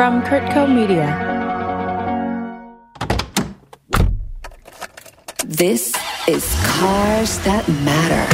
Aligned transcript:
from 0.00 0.22
Kurtco 0.22 0.66
Media. 0.66 1.08
This 5.44 5.94
is 6.26 6.54
Cars 6.64 7.38
That 7.40 7.68
Matter. 7.84 8.24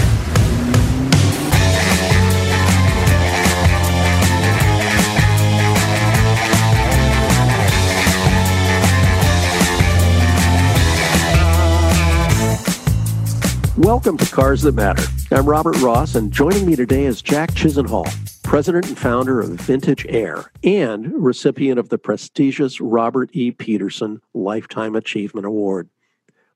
Welcome 13.77 14.17
to 14.19 14.27
Cars 14.33 14.63
That 14.63 14.77
Matter. 14.77 15.03
I'm 15.33 15.47
Robert 15.47 15.77
Ross, 15.79 16.15
and 16.15 16.31
joining 16.31 16.65
me 16.65 16.77
today 16.77 17.07
is 17.07 17.21
Jack 17.21 17.51
Chisenhall, 17.51 18.07
president 18.47 18.87
and 18.87 18.97
founder 18.97 19.41
of 19.41 19.49
Vintage 19.49 20.07
Air 20.09 20.53
and 20.63 21.13
recipient 21.13 21.81
of 21.81 21.89
the 21.89 21.99
prestigious 21.99 22.81
Robert 22.81 23.29
E. 23.33 23.51
Petersen 23.51 24.23
Lifetime 24.35 24.95
Achievement 24.95 25.47
Award. 25.47 25.91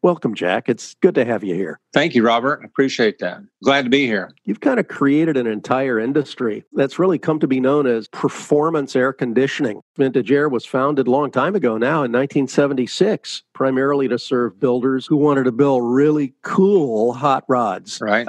Welcome, 0.00 0.34
Jack. 0.34 0.68
It's 0.68 0.94
good 1.02 1.16
to 1.16 1.26
have 1.26 1.44
you 1.44 1.54
here. 1.54 1.78
Thank 1.92 2.14
you, 2.14 2.24
Robert. 2.24 2.64
Appreciate 2.64 3.18
that. 3.18 3.42
Glad 3.62 3.82
to 3.82 3.90
be 3.90 4.06
here. 4.06 4.32
You've 4.44 4.60
kind 4.60 4.80
of 4.80 4.88
created 4.88 5.36
an 5.36 5.46
entire 5.46 5.98
industry 5.98 6.64
that's 6.72 6.98
really 6.98 7.18
come 7.18 7.40
to 7.40 7.46
be 7.46 7.60
known 7.60 7.86
as 7.86 8.08
performance 8.08 8.96
air 8.96 9.12
conditioning. 9.12 9.82
Vintage 9.96 10.32
Air 10.32 10.48
was 10.48 10.64
founded 10.64 11.06
a 11.06 11.10
long 11.10 11.30
time 11.30 11.54
ago 11.54 11.76
now 11.76 12.04
in 12.04 12.12
1976, 12.12 13.42
primarily 13.60 14.08
to 14.08 14.18
serve 14.18 14.58
builders 14.58 15.04
who 15.04 15.18
wanted 15.18 15.44
to 15.44 15.52
build 15.52 15.82
really 15.84 16.32
cool 16.40 17.12
hot 17.12 17.44
rods. 17.46 18.00
Right. 18.00 18.26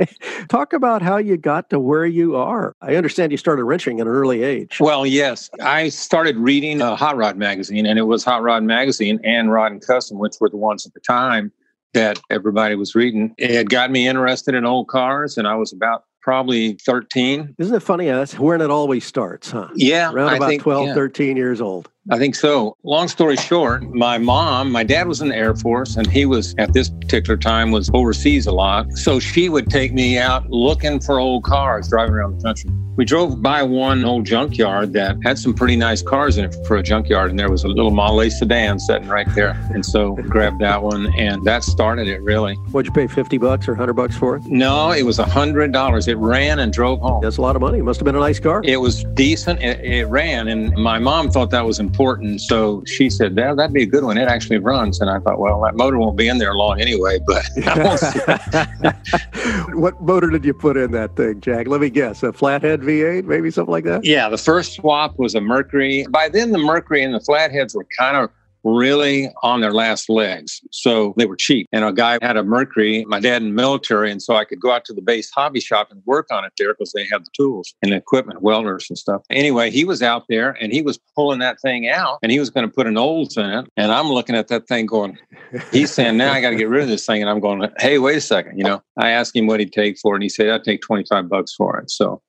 Talk 0.50 0.74
about 0.74 1.00
how 1.00 1.16
you 1.16 1.38
got 1.38 1.70
to 1.70 1.80
where 1.80 2.04
you 2.04 2.36
are. 2.36 2.76
I 2.82 2.96
understand 2.96 3.32
you 3.32 3.38
started 3.38 3.64
wrenching 3.64 3.98
at 4.00 4.06
an 4.06 4.12
early 4.12 4.42
age. 4.42 4.80
Well, 4.80 5.06
yes. 5.06 5.48
I 5.62 5.88
started 5.88 6.36
reading 6.36 6.82
a 6.82 6.94
Hot 6.96 7.16
Rod 7.16 7.38
magazine, 7.38 7.86
and 7.86 7.98
it 7.98 8.02
was 8.02 8.24
Hot 8.24 8.42
Rod 8.42 8.62
Magazine 8.62 9.18
and 9.24 9.50
Rod 9.50 9.72
and 9.72 9.80
Custom, 9.80 10.18
which 10.18 10.34
were 10.38 10.50
the 10.50 10.58
ones 10.58 10.84
at 10.84 10.92
the 10.92 11.00
time 11.00 11.50
that 11.94 12.20
everybody 12.28 12.74
was 12.74 12.94
reading. 12.94 13.34
It 13.38 13.70
got 13.70 13.90
me 13.90 14.06
interested 14.06 14.54
in 14.54 14.66
old 14.66 14.88
cars, 14.88 15.38
and 15.38 15.48
I 15.48 15.54
was 15.54 15.72
about 15.72 16.04
probably 16.20 16.74
13. 16.84 17.54
Isn't 17.56 17.74
it 17.74 17.80
funny? 17.80 18.04
That's 18.08 18.38
when 18.38 18.60
it 18.60 18.70
always 18.70 19.06
starts, 19.06 19.50
huh? 19.50 19.68
Yeah. 19.76 20.12
Around 20.12 20.36
about 20.36 20.48
think, 20.48 20.60
12, 20.60 20.88
yeah. 20.88 20.94
13 20.94 21.38
years 21.38 21.62
old. 21.62 21.88
I 22.10 22.18
think 22.18 22.34
so. 22.34 22.76
Long 22.82 23.08
story 23.08 23.36
short, 23.36 23.82
my 23.94 24.18
mom, 24.18 24.70
my 24.70 24.84
dad 24.84 25.08
was 25.08 25.22
in 25.22 25.28
the 25.28 25.36
Air 25.36 25.54
Force 25.54 25.96
and 25.96 26.06
he 26.06 26.26
was 26.26 26.54
at 26.58 26.74
this 26.74 26.90
particular 26.90 27.38
time 27.38 27.70
was 27.70 27.90
overseas 27.94 28.46
a 28.46 28.52
lot. 28.52 28.92
So 28.92 29.18
she 29.18 29.48
would 29.48 29.70
take 29.70 29.94
me 29.94 30.18
out 30.18 30.50
looking 30.50 31.00
for 31.00 31.18
old 31.18 31.44
cars 31.44 31.88
driving 31.88 32.14
around 32.14 32.36
the 32.38 32.42
country. 32.42 32.70
We 32.96 33.04
drove 33.04 33.42
by 33.42 33.62
one 33.62 34.04
old 34.04 34.24
junkyard 34.26 34.92
that 34.92 35.16
had 35.24 35.38
some 35.38 35.52
pretty 35.54 35.76
nice 35.76 36.00
cars 36.02 36.36
in 36.36 36.44
it 36.44 36.54
for 36.66 36.76
a 36.76 36.82
junkyard 36.82 37.30
and 37.30 37.38
there 37.38 37.50
was 37.50 37.64
a 37.64 37.68
little 37.68 37.90
Model 37.90 38.30
sedan 38.30 38.78
sitting 38.78 39.08
right 39.08 39.26
there. 39.34 39.58
And 39.72 39.84
so 39.84 40.14
grabbed 40.14 40.60
that 40.60 40.82
one 40.82 41.06
and 41.16 41.42
that 41.44 41.64
started 41.64 42.06
it 42.06 42.20
really. 42.20 42.54
What'd 42.70 42.86
you 42.86 42.92
pay, 42.92 43.12
50 43.12 43.38
bucks 43.38 43.66
or 43.66 43.72
100 43.72 43.94
bucks 43.94 44.14
for 44.14 44.36
it? 44.36 44.42
No, 44.46 44.92
it 44.92 45.04
was 45.04 45.18
a 45.18 45.24
hundred 45.24 45.72
dollars. 45.72 46.06
It 46.06 46.18
ran 46.18 46.58
and 46.58 46.70
drove 46.70 47.00
home. 47.00 47.22
That's 47.22 47.38
a 47.38 47.42
lot 47.42 47.56
of 47.56 47.62
money. 47.62 47.78
It 47.78 47.84
must 47.84 47.98
have 47.98 48.04
been 48.04 48.14
a 48.14 48.20
nice 48.20 48.38
car. 48.38 48.60
It 48.62 48.76
was 48.76 49.04
decent. 49.14 49.62
It, 49.62 49.80
it 49.80 50.04
ran, 50.06 50.48
and 50.48 50.72
my 50.74 50.98
mom 50.98 51.30
thought 51.30 51.50
that 51.50 51.64
was 51.64 51.80
important. 51.80 51.93
So 52.38 52.82
she 52.86 53.10
said, 53.10 53.36
"That 53.36 53.56
that'd 53.56 53.72
be 53.72 53.82
a 53.82 53.86
good 53.86 54.04
one. 54.04 54.18
It 54.18 54.28
actually 54.28 54.58
runs." 54.58 55.00
And 55.00 55.10
I 55.10 55.18
thought, 55.20 55.38
well, 55.38 55.60
that 55.62 55.74
motor 55.76 55.98
won't 55.98 56.16
be 56.16 56.28
in 56.28 56.38
there 56.38 56.54
long 56.54 56.80
anyway. 56.80 57.18
But 57.26 57.44
what 59.74 60.00
motor 60.00 60.30
did 60.30 60.44
you 60.44 60.54
put 60.54 60.76
in 60.76 60.92
that 60.92 61.16
thing, 61.16 61.40
Jack? 61.40 61.68
Let 61.68 61.80
me 61.80 61.90
guess. 61.90 62.22
A 62.22 62.32
flathead 62.32 62.80
V8, 62.80 63.24
maybe 63.24 63.50
something 63.50 63.72
like 63.72 63.84
that. 63.84 64.04
yeah, 64.04 64.28
the 64.28 64.38
first 64.38 64.74
swap 64.74 65.18
was 65.18 65.34
a 65.34 65.40
Mercury. 65.40 66.06
By 66.10 66.28
then, 66.28 66.52
the 66.52 66.58
Mercury 66.58 67.02
and 67.02 67.14
the 67.14 67.20
flatheads 67.20 67.74
were 67.74 67.86
kind 67.98 68.16
of 68.16 68.30
really 68.64 69.30
on 69.42 69.60
their 69.60 69.72
last 69.72 70.08
legs. 70.08 70.60
So 70.70 71.14
they 71.16 71.26
were 71.26 71.36
cheap. 71.36 71.68
And 71.72 71.84
a 71.84 71.92
guy 71.92 72.18
had 72.22 72.36
a 72.36 72.42
Mercury, 72.42 73.04
my 73.06 73.20
dad 73.20 73.42
in 73.42 73.48
the 73.48 73.54
military. 73.54 74.10
And 74.10 74.22
so 74.22 74.36
I 74.36 74.44
could 74.44 74.60
go 74.60 74.72
out 74.72 74.84
to 74.86 74.92
the 74.92 75.02
base 75.02 75.30
hobby 75.30 75.60
shop 75.60 75.88
and 75.90 76.02
work 76.06 76.28
on 76.30 76.44
it 76.44 76.52
there 76.58 76.74
because 76.74 76.92
they 76.92 77.06
had 77.10 77.24
the 77.24 77.30
tools 77.36 77.74
and 77.82 77.92
the 77.92 77.96
equipment, 77.96 78.42
welders 78.42 78.86
and 78.88 78.98
stuff. 78.98 79.22
Anyway, 79.30 79.70
he 79.70 79.84
was 79.84 80.02
out 80.02 80.24
there 80.28 80.56
and 80.60 80.72
he 80.72 80.82
was 80.82 80.98
pulling 81.14 81.38
that 81.40 81.60
thing 81.60 81.88
out 81.88 82.18
and 82.22 82.32
he 82.32 82.40
was 82.40 82.50
going 82.50 82.66
to 82.66 82.72
put 82.72 82.86
an 82.86 82.96
Olds 82.96 83.36
in 83.36 83.50
it. 83.50 83.66
And 83.76 83.92
I'm 83.92 84.08
looking 84.08 84.36
at 84.36 84.48
that 84.48 84.66
thing 84.66 84.86
going, 84.86 85.18
he's 85.70 85.92
saying, 85.92 86.16
now 86.16 86.32
I 86.32 86.40
got 86.40 86.50
to 86.50 86.56
get 86.56 86.68
rid 86.68 86.82
of 86.82 86.88
this 86.88 87.06
thing. 87.06 87.20
And 87.20 87.30
I'm 87.30 87.40
going, 87.40 87.68
hey, 87.78 87.98
wait 87.98 88.16
a 88.16 88.20
second. 88.20 88.56
You 88.58 88.64
know, 88.64 88.82
I 88.98 89.10
asked 89.10 89.36
him 89.36 89.46
what 89.46 89.60
he'd 89.60 89.72
take 89.72 89.98
for 89.98 90.14
it. 90.14 90.16
And 90.16 90.22
he 90.22 90.28
said, 90.28 90.48
I'd 90.48 90.64
take 90.64 90.80
25 90.80 91.28
bucks 91.28 91.54
for 91.54 91.78
it. 91.78 91.90
So 91.90 92.22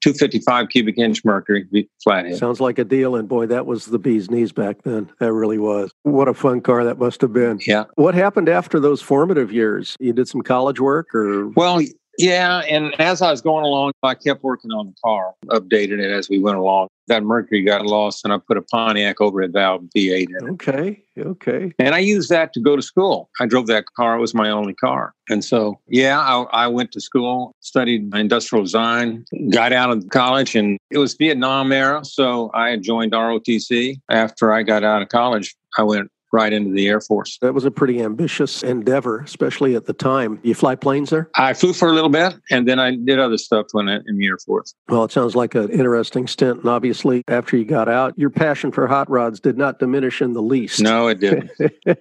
255 0.00 0.68
cubic 0.68 0.98
inch 0.98 1.24
Mercury 1.24 1.88
flathead. 2.02 2.36
Sounds 2.36 2.60
like 2.60 2.78
a 2.78 2.84
deal. 2.84 3.16
And 3.16 3.28
boy, 3.28 3.46
that 3.46 3.66
was 3.66 3.86
the 3.86 3.98
bee's 3.98 4.30
knees 4.30 4.52
back 4.52 4.82
then. 4.82 5.10
That 5.18 5.32
really 5.32 5.58
was. 5.58 5.90
What 6.02 6.28
a 6.28 6.34
fun 6.34 6.60
car 6.60 6.84
that 6.84 6.98
must 6.98 7.20
have 7.20 7.32
been. 7.32 7.60
Yeah. 7.66 7.84
What 7.96 8.14
happened 8.14 8.48
after 8.48 8.78
those 8.80 9.02
formative 9.02 9.52
years? 9.52 9.96
You 9.98 10.12
did 10.12 10.28
some 10.28 10.42
college 10.42 10.80
work 10.80 11.14
or? 11.14 11.48
Well, 11.48 11.80
yeah. 12.18 12.58
And 12.68 12.98
as 13.00 13.22
I 13.22 13.30
was 13.30 13.40
going 13.40 13.64
along, 13.64 13.92
I 14.02 14.14
kept 14.14 14.42
working 14.42 14.72
on 14.72 14.86
the 14.86 14.94
car, 15.04 15.34
updated 15.46 16.00
it 16.00 16.10
as 16.10 16.28
we 16.28 16.38
went 16.38 16.58
along. 16.58 16.88
That 17.06 17.22
Mercury 17.22 17.62
got 17.62 17.86
lost, 17.86 18.22
and 18.24 18.34
I 18.34 18.38
put 18.38 18.58
a 18.58 18.62
Pontiac 18.62 19.20
overhead 19.20 19.54
valve 19.54 19.84
V8 19.96 20.28
in 20.28 20.36
it. 20.36 20.50
Okay. 20.52 21.02
Okay. 21.18 21.72
And 21.78 21.94
I 21.94 21.98
used 21.98 22.28
that 22.30 22.52
to 22.52 22.60
go 22.60 22.76
to 22.76 22.82
school. 22.82 23.30
I 23.40 23.46
drove 23.46 23.66
that 23.68 23.86
car, 23.96 24.16
it 24.16 24.20
was 24.20 24.34
my 24.34 24.50
only 24.50 24.74
car. 24.74 25.14
And 25.28 25.44
so, 25.44 25.80
yeah, 25.88 26.20
I, 26.20 26.64
I 26.64 26.66
went 26.66 26.92
to 26.92 27.00
school, 27.00 27.54
studied 27.60 28.14
industrial 28.14 28.64
design, 28.64 29.24
got 29.50 29.72
out 29.72 29.90
of 29.90 30.08
college, 30.10 30.54
and 30.54 30.78
it 30.90 30.98
was 30.98 31.14
Vietnam 31.14 31.72
era. 31.72 32.04
So 32.04 32.50
I 32.54 32.70
had 32.70 32.82
joined 32.82 33.12
ROTC. 33.12 34.00
After 34.10 34.52
I 34.52 34.62
got 34.62 34.84
out 34.84 35.02
of 35.02 35.08
college, 35.08 35.54
I 35.76 35.82
went 35.82 36.10
right 36.32 36.52
into 36.52 36.70
the 36.72 36.88
Air 36.88 37.00
Force. 37.00 37.38
That 37.40 37.54
was 37.54 37.64
a 37.64 37.70
pretty 37.70 38.02
ambitious 38.02 38.62
endeavor, 38.62 39.20
especially 39.20 39.74
at 39.74 39.86
the 39.86 39.92
time. 39.92 40.40
You 40.42 40.54
fly 40.54 40.74
planes 40.74 41.10
there? 41.10 41.30
I 41.34 41.54
flew 41.54 41.72
for 41.72 41.88
a 41.88 41.92
little 41.92 42.10
bit, 42.10 42.34
and 42.50 42.68
then 42.68 42.78
I 42.78 42.96
did 42.96 43.18
other 43.18 43.38
stuff 43.38 43.66
when 43.72 43.88
I, 43.88 44.00
in 44.06 44.18
the 44.18 44.26
Air 44.26 44.38
Force. 44.38 44.74
Well, 44.88 45.04
it 45.04 45.12
sounds 45.12 45.34
like 45.34 45.54
an 45.54 45.70
interesting 45.70 46.26
stint. 46.26 46.60
And 46.60 46.68
obviously, 46.68 47.22
after 47.28 47.56
you 47.56 47.64
got 47.64 47.88
out, 47.88 48.18
your 48.18 48.30
passion 48.30 48.72
for 48.72 48.86
hot 48.86 49.08
rods 49.10 49.40
did 49.40 49.56
not 49.56 49.78
diminish 49.78 50.20
in 50.20 50.32
the 50.32 50.42
least. 50.42 50.80
No, 50.80 51.08
it 51.08 51.20
didn't. 51.20 51.50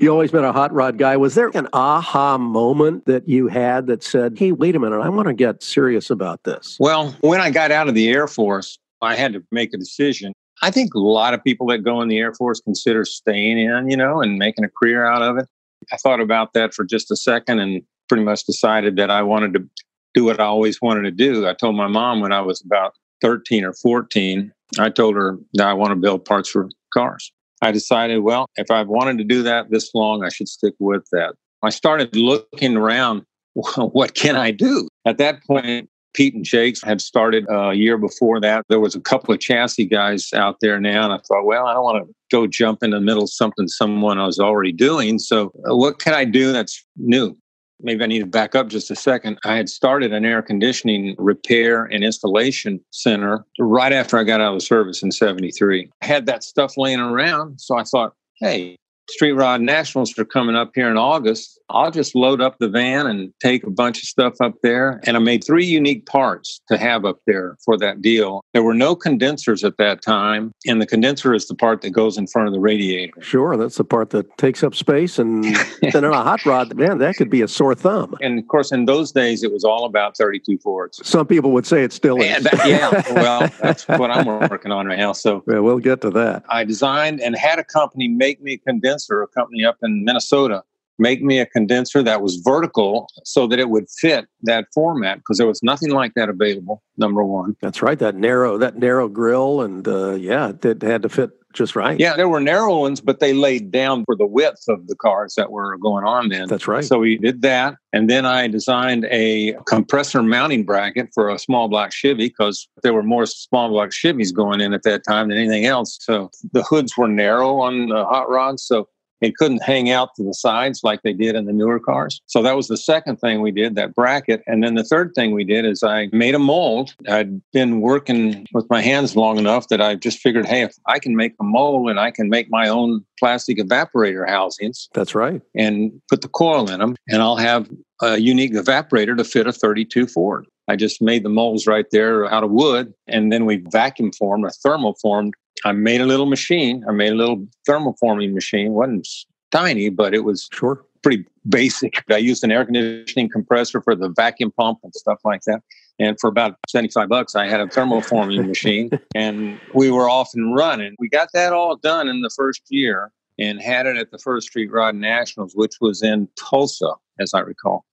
you 0.00 0.10
always 0.10 0.30
been 0.30 0.44
a 0.44 0.52
hot 0.52 0.72
rod 0.72 0.98
guy. 0.98 1.16
Was 1.16 1.34
there 1.34 1.50
an 1.54 1.68
aha 1.72 2.38
moment 2.38 3.06
that 3.06 3.28
you 3.28 3.48
had 3.48 3.86
that 3.88 4.02
said, 4.02 4.38
hey, 4.38 4.52
wait 4.52 4.76
a 4.76 4.78
minute, 4.78 5.00
I 5.00 5.08
want 5.08 5.28
to 5.28 5.34
get 5.34 5.62
serious 5.62 6.10
about 6.10 6.44
this? 6.44 6.76
Well, 6.80 7.14
when 7.20 7.40
I 7.40 7.50
got 7.50 7.70
out 7.70 7.88
of 7.88 7.94
the 7.94 8.08
Air 8.08 8.26
Force, 8.26 8.78
I 9.00 9.14
had 9.14 9.32
to 9.34 9.44
make 9.50 9.74
a 9.74 9.76
decision. 9.76 10.32
I 10.62 10.70
think 10.70 10.94
a 10.94 10.98
lot 10.98 11.34
of 11.34 11.44
people 11.44 11.66
that 11.68 11.78
go 11.78 12.00
in 12.00 12.08
the 12.08 12.18
Air 12.18 12.34
Force 12.34 12.60
consider 12.60 13.04
staying 13.04 13.58
in, 13.58 13.90
you 13.90 13.96
know, 13.96 14.20
and 14.20 14.38
making 14.38 14.64
a 14.64 14.68
career 14.68 15.06
out 15.06 15.22
of 15.22 15.38
it. 15.38 15.46
I 15.92 15.96
thought 15.96 16.20
about 16.20 16.52
that 16.54 16.74
for 16.74 16.84
just 16.84 17.10
a 17.10 17.16
second 17.16 17.60
and 17.60 17.82
pretty 18.08 18.24
much 18.24 18.44
decided 18.44 18.96
that 18.96 19.10
I 19.10 19.22
wanted 19.22 19.54
to 19.54 19.68
do 20.14 20.24
what 20.24 20.40
I 20.40 20.44
always 20.44 20.80
wanted 20.82 21.02
to 21.02 21.10
do. 21.10 21.46
I 21.46 21.54
told 21.54 21.76
my 21.76 21.86
mom 21.86 22.20
when 22.20 22.32
I 22.32 22.40
was 22.40 22.60
about 22.60 22.94
13 23.20 23.64
or 23.64 23.72
14, 23.72 24.52
I 24.78 24.90
told 24.90 25.14
her 25.16 25.38
that 25.54 25.66
I 25.66 25.74
want 25.74 25.90
to 25.90 25.96
build 25.96 26.24
parts 26.24 26.48
for 26.48 26.68
cars. 26.92 27.32
I 27.62 27.72
decided, 27.72 28.18
well, 28.20 28.46
if 28.56 28.70
I've 28.70 28.88
wanted 28.88 29.18
to 29.18 29.24
do 29.24 29.42
that 29.42 29.70
this 29.70 29.90
long, 29.94 30.24
I 30.24 30.28
should 30.28 30.48
stick 30.48 30.74
with 30.78 31.06
that. 31.12 31.34
I 31.62 31.70
started 31.70 32.14
looking 32.14 32.76
around, 32.76 33.24
what 33.54 34.14
can 34.14 34.36
I 34.36 34.50
do? 34.50 34.88
At 35.06 35.18
that 35.18 35.42
point, 35.44 35.88
Pete 36.18 36.34
and 36.34 36.44
Jakes 36.44 36.82
had 36.82 37.00
started 37.00 37.46
a 37.48 37.74
year 37.74 37.96
before 37.96 38.40
that. 38.40 38.66
There 38.68 38.80
was 38.80 38.96
a 38.96 39.00
couple 39.00 39.32
of 39.32 39.38
chassis 39.38 39.86
guys 39.86 40.32
out 40.32 40.56
there 40.60 40.80
now, 40.80 41.04
and 41.04 41.12
I 41.12 41.18
thought, 41.18 41.44
well, 41.44 41.68
I 41.68 41.74
don't 41.74 41.84
want 41.84 42.08
to 42.08 42.14
go 42.32 42.48
jump 42.48 42.82
in 42.82 42.90
the 42.90 43.00
middle 43.00 43.22
of 43.22 43.30
something 43.30 43.68
someone 43.68 44.18
I 44.18 44.26
was 44.26 44.40
already 44.40 44.72
doing. 44.72 45.20
So, 45.20 45.52
uh, 45.70 45.76
what 45.76 46.00
can 46.00 46.14
I 46.14 46.24
do 46.24 46.52
that's 46.52 46.84
new? 46.96 47.36
Maybe 47.80 48.02
I 48.02 48.08
need 48.08 48.18
to 48.18 48.26
back 48.26 48.56
up 48.56 48.66
just 48.66 48.90
a 48.90 48.96
second. 48.96 49.38
I 49.44 49.54
had 49.54 49.68
started 49.68 50.12
an 50.12 50.24
air 50.24 50.42
conditioning 50.42 51.14
repair 51.18 51.84
and 51.84 52.02
installation 52.02 52.80
center 52.90 53.44
right 53.60 53.92
after 53.92 54.18
I 54.18 54.24
got 54.24 54.40
out 54.40 54.54
of 54.54 54.58
the 54.58 54.66
service 54.66 55.04
in 55.04 55.12
73. 55.12 55.88
I 56.02 56.04
had 56.04 56.26
that 56.26 56.42
stuff 56.42 56.76
laying 56.76 56.98
around. 56.98 57.60
So 57.60 57.78
I 57.78 57.84
thought, 57.84 58.14
hey, 58.40 58.74
Street 59.10 59.32
Rod 59.32 59.60
Nationals 59.62 60.16
are 60.18 60.24
coming 60.24 60.54
up 60.54 60.72
here 60.74 60.90
in 60.90 60.96
August. 60.98 61.58
I'll 61.70 61.90
just 61.90 62.14
load 62.14 62.40
up 62.40 62.58
the 62.58 62.68
van 62.68 63.06
and 63.06 63.32
take 63.40 63.64
a 63.64 63.70
bunch 63.70 63.98
of 63.98 64.04
stuff 64.04 64.34
up 64.42 64.54
there. 64.62 65.00
And 65.04 65.16
I 65.16 65.20
made 65.20 65.44
three 65.44 65.64
unique 65.66 66.06
parts 66.06 66.60
to 66.70 66.78
have 66.78 67.04
up 67.04 67.18
there 67.26 67.56
for 67.64 67.76
that 67.78 68.00
deal. 68.00 68.42
There 68.54 68.62
were 68.62 68.74
no 68.74 68.94
condensers 68.96 69.64
at 69.64 69.76
that 69.78 70.00
time, 70.02 70.52
and 70.66 70.80
the 70.80 70.86
condenser 70.86 71.34
is 71.34 71.46
the 71.46 71.54
part 71.54 71.82
that 71.82 71.90
goes 71.90 72.16
in 72.16 72.26
front 72.26 72.48
of 72.48 72.54
the 72.54 72.60
radiator. 72.60 73.20
Sure, 73.20 73.56
that's 73.56 73.76
the 73.76 73.84
part 73.84 74.10
that 74.10 74.36
takes 74.38 74.62
up 74.62 74.74
space. 74.74 75.18
And 75.18 75.44
then 75.92 76.04
on 76.04 76.12
a 76.12 76.22
hot 76.22 76.44
rod, 76.46 76.74
man, 76.76 76.98
that 76.98 77.16
could 77.16 77.30
be 77.30 77.42
a 77.42 77.48
sore 77.48 77.74
thumb. 77.74 78.14
And 78.20 78.38
of 78.38 78.46
course, 78.48 78.72
in 78.72 78.84
those 78.86 79.12
days, 79.12 79.42
it 79.42 79.52
was 79.52 79.64
all 79.64 79.84
about 79.84 80.16
32 80.16 80.58
Fords. 80.58 81.00
Some 81.06 81.26
people 81.26 81.50
would 81.52 81.66
say 81.66 81.82
it 81.84 81.92
still 81.92 82.18
is. 82.18 82.26
Yeah, 82.26 82.38
that- 82.40 82.66
yeah, 82.66 83.02
well, 83.14 83.50
that's 83.60 83.86
what 83.88 84.10
I'm 84.10 84.26
working 84.26 84.72
on 84.72 84.86
right 84.86 84.98
now. 84.98 85.12
So 85.12 85.42
Yeah, 85.48 85.58
we'll 85.60 85.78
get 85.78 86.00
to 86.02 86.10
that. 86.10 86.44
I 86.48 86.64
designed 86.64 87.20
and 87.20 87.36
had 87.36 87.58
a 87.58 87.64
company 87.64 88.08
make 88.08 88.42
me 88.42 88.54
a 88.54 88.58
condenser, 88.58 88.97
a 89.22 89.28
company 89.28 89.64
up 89.64 89.78
in 89.82 90.04
Minnesota. 90.04 90.62
Make 90.98 91.22
me 91.22 91.38
a 91.38 91.46
condenser 91.46 92.02
that 92.02 92.22
was 92.22 92.36
vertical 92.36 93.08
so 93.24 93.46
that 93.46 93.58
it 93.58 93.70
would 93.70 93.88
fit 93.90 94.26
that 94.42 94.66
format 94.74 95.18
because 95.18 95.38
there 95.38 95.46
was 95.46 95.62
nothing 95.62 95.90
like 95.90 96.14
that 96.14 96.28
available. 96.28 96.82
Number 96.96 97.22
one. 97.22 97.56
That's 97.62 97.82
right. 97.82 97.98
That 97.98 98.16
narrow, 98.16 98.58
that 98.58 98.76
narrow 98.76 99.08
grill, 99.08 99.60
and 99.60 99.86
uh, 99.86 100.12
yeah, 100.14 100.52
it 100.62 100.82
had 100.82 101.02
to 101.02 101.08
fit 101.08 101.30
just 101.54 101.74
right. 101.74 101.98
Yeah, 101.98 102.14
there 102.14 102.28
were 102.28 102.40
narrow 102.40 102.80
ones, 102.80 103.00
but 103.00 103.20
they 103.20 103.32
laid 103.32 103.70
down 103.70 104.04
for 104.04 104.14
the 104.14 104.26
width 104.26 104.64
of 104.68 104.86
the 104.86 104.94
cars 104.94 105.34
that 105.36 105.50
were 105.50 105.76
going 105.78 106.04
on 106.04 106.28
then. 106.28 106.48
That's 106.48 106.68
right. 106.68 106.84
So 106.84 106.98
we 106.98 107.18
did 107.18 107.42
that. 107.42 107.74
And 107.92 108.08
then 108.10 108.26
I 108.26 108.48
designed 108.48 109.06
a 109.10 109.54
compressor 109.66 110.22
mounting 110.22 110.64
bracket 110.64 111.08
for 111.14 111.30
a 111.30 111.38
small 111.38 111.68
block 111.68 111.92
Chevy 111.92 112.28
because 112.28 112.68
there 112.82 112.92
were 112.92 113.02
more 113.02 113.26
small 113.26 113.70
block 113.70 113.90
Chevys 113.90 114.32
going 114.32 114.60
in 114.60 114.74
at 114.74 114.82
that 114.82 115.04
time 115.04 115.28
than 115.28 115.38
anything 115.38 115.64
else. 115.64 115.98
So 116.00 116.30
the 116.52 116.62
hoods 116.62 116.96
were 116.96 117.08
narrow 117.08 117.60
on 117.60 117.88
the 117.88 118.04
hot 118.04 118.28
rods. 118.28 118.62
So 118.62 118.88
it 119.20 119.36
couldn't 119.36 119.62
hang 119.62 119.90
out 119.90 120.14
to 120.16 120.22
the 120.22 120.34
sides 120.34 120.80
like 120.82 121.02
they 121.02 121.12
did 121.12 121.34
in 121.34 121.46
the 121.46 121.52
newer 121.52 121.80
cars. 121.80 122.20
So 122.26 122.42
that 122.42 122.56
was 122.56 122.68
the 122.68 122.76
second 122.76 123.16
thing 123.16 123.40
we 123.40 123.50
did, 123.50 123.74
that 123.74 123.94
bracket. 123.94 124.42
And 124.46 124.62
then 124.62 124.74
the 124.74 124.84
third 124.84 125.12
thing 125.14 125.32
we 125.34 125.44
did 125.44 125.64
is 125.64 125.82
I 125.82 126.08
made 126.12 126.34
a 126.34 126.38
mold. 126.38 126.94
I'd 127.08 127.40
been 127.52 127.80
working 127.80 128.46
with 128.52 128.68
my 128.70 128.80
hands 128.80 129.16
long 129.16 129.38
enough 129.38 129.68
that 129.68 129.80
I 129.80 129.94
just 129.96 130.18
figured, 130.18 130.46
hey, 130.46 130.62
if 130.62 130.74
I 130.86 130.98
can 130.98 131.16
make 131.16 131.34
a 131.40 131.44
mold 131.44 131.90
and 131.90 131.98
I 131.98 132.10
can 132.10 132.28
make 132.28 132.50
my 132.50 132.68
own 132.68 133.04
plastic 133.18 133.58
evaporator 133.58 134.28
housings. 134.28 134.88
That's 134.94 135.14
right. 135.14 135.42
And 135.54 136.00
put 136.08 136.22
the 136.22 136.28
coil 136.28 136.70
in 136.70 136.80
them, 136.80 136.96
and 137.08 137.22
I'll 137.22 137.36
have 137.36 137.68
a 138.00 138.18
unique 138.18 138.52
evaporator 138.52 139.16
to 139.16 139.24
fit 139.24 139.46
a 139.46 139.52
32 139.52 140.06
Ford. 140.06 140.46
I 140.68 140.76
just 140.76 141.00
made 141.00 141.22
the 141.24 141.30
molds 141.30 141.66
right 141.66 141.86
there 141.90 142.30
out 142.32 142.44
of 142.44 142.50
wood, 142.50 142.92
and 143.06 143.32
then 143.32 143.46
we 143.46 143.56
vacuum 143.56 144.12
formed 144.12 144.44
or 144.44 144.50
thermoformed 144.50 145.32
I 145.64 145.72
made 145.72 146.00
a 146.00 146.06
little 146.06 146.26
machine. 146.26 146.84
I 146.88 146.92
made 146.92 147.12
a 147.12 147.16
little 147.16 147.46
thermoforming 147.68 148.32
machine. 148.32 148.68
It 148.68 148.70
wasn't 148.70 149.08
tiny, 149.50 149.88
but 149.88 150.14
it 150.14 150.24
was 150.24 150.48
sure 150.52 150.84
pretty 151.02 151.24
basic. 151.48 152.02
I 152.10 152.18
used 152.18 152.44
an 152.44 152.52
air 152.52 152.64
conditioning 152.64 153.28
compressor 153.28 153.80
for 153.80 153.94
the 153.94 154.08
vacuum 154.08 154.52
pump 154.52 154.80
and 154.82 154.94
stuff 154.94 155.20
like 155.24 155.42
that. 155.42 155.62
And 156.00 156.18
for 156.20 156.28
about 156.28 156.56
75 156.68 157.08
bucks, 157.08 157.34
I 157.34 157.48
had 157.48 157.60
a 157.60 157.66
thermoforming 157.66 158.46
machine 158.48 158.90
and 159.14 159.60
we 159.74 159.90
were 159.90 160.08
off 160.08 160.30
and 160.34 160.54
running. 160.54 160.94
We 160.98 161.08
got 161.08 161.28
that 161.34 161.52
all 161.52 161.76
done 161.76 162.08
in 162.08 162.20
the 162.20 162.30
first 162.30 162.62
year 162.68 163.10
and 163.38 163.60
had 163.60 163.86
it 163.86 163.96
at 163.96 164.10
the 164.10 164.18
First 164.18 164.48
Street 164.48 164.70
Rod 164.70 164.96
Nationals, 164.96 165.54
which 165.54 165.76
was 165.80 166.02
in 166.02 166.28
Tulsa, 166.36 166.92
as 167.20 167.34
I 167.34 167.40
recall, 167.40 167.84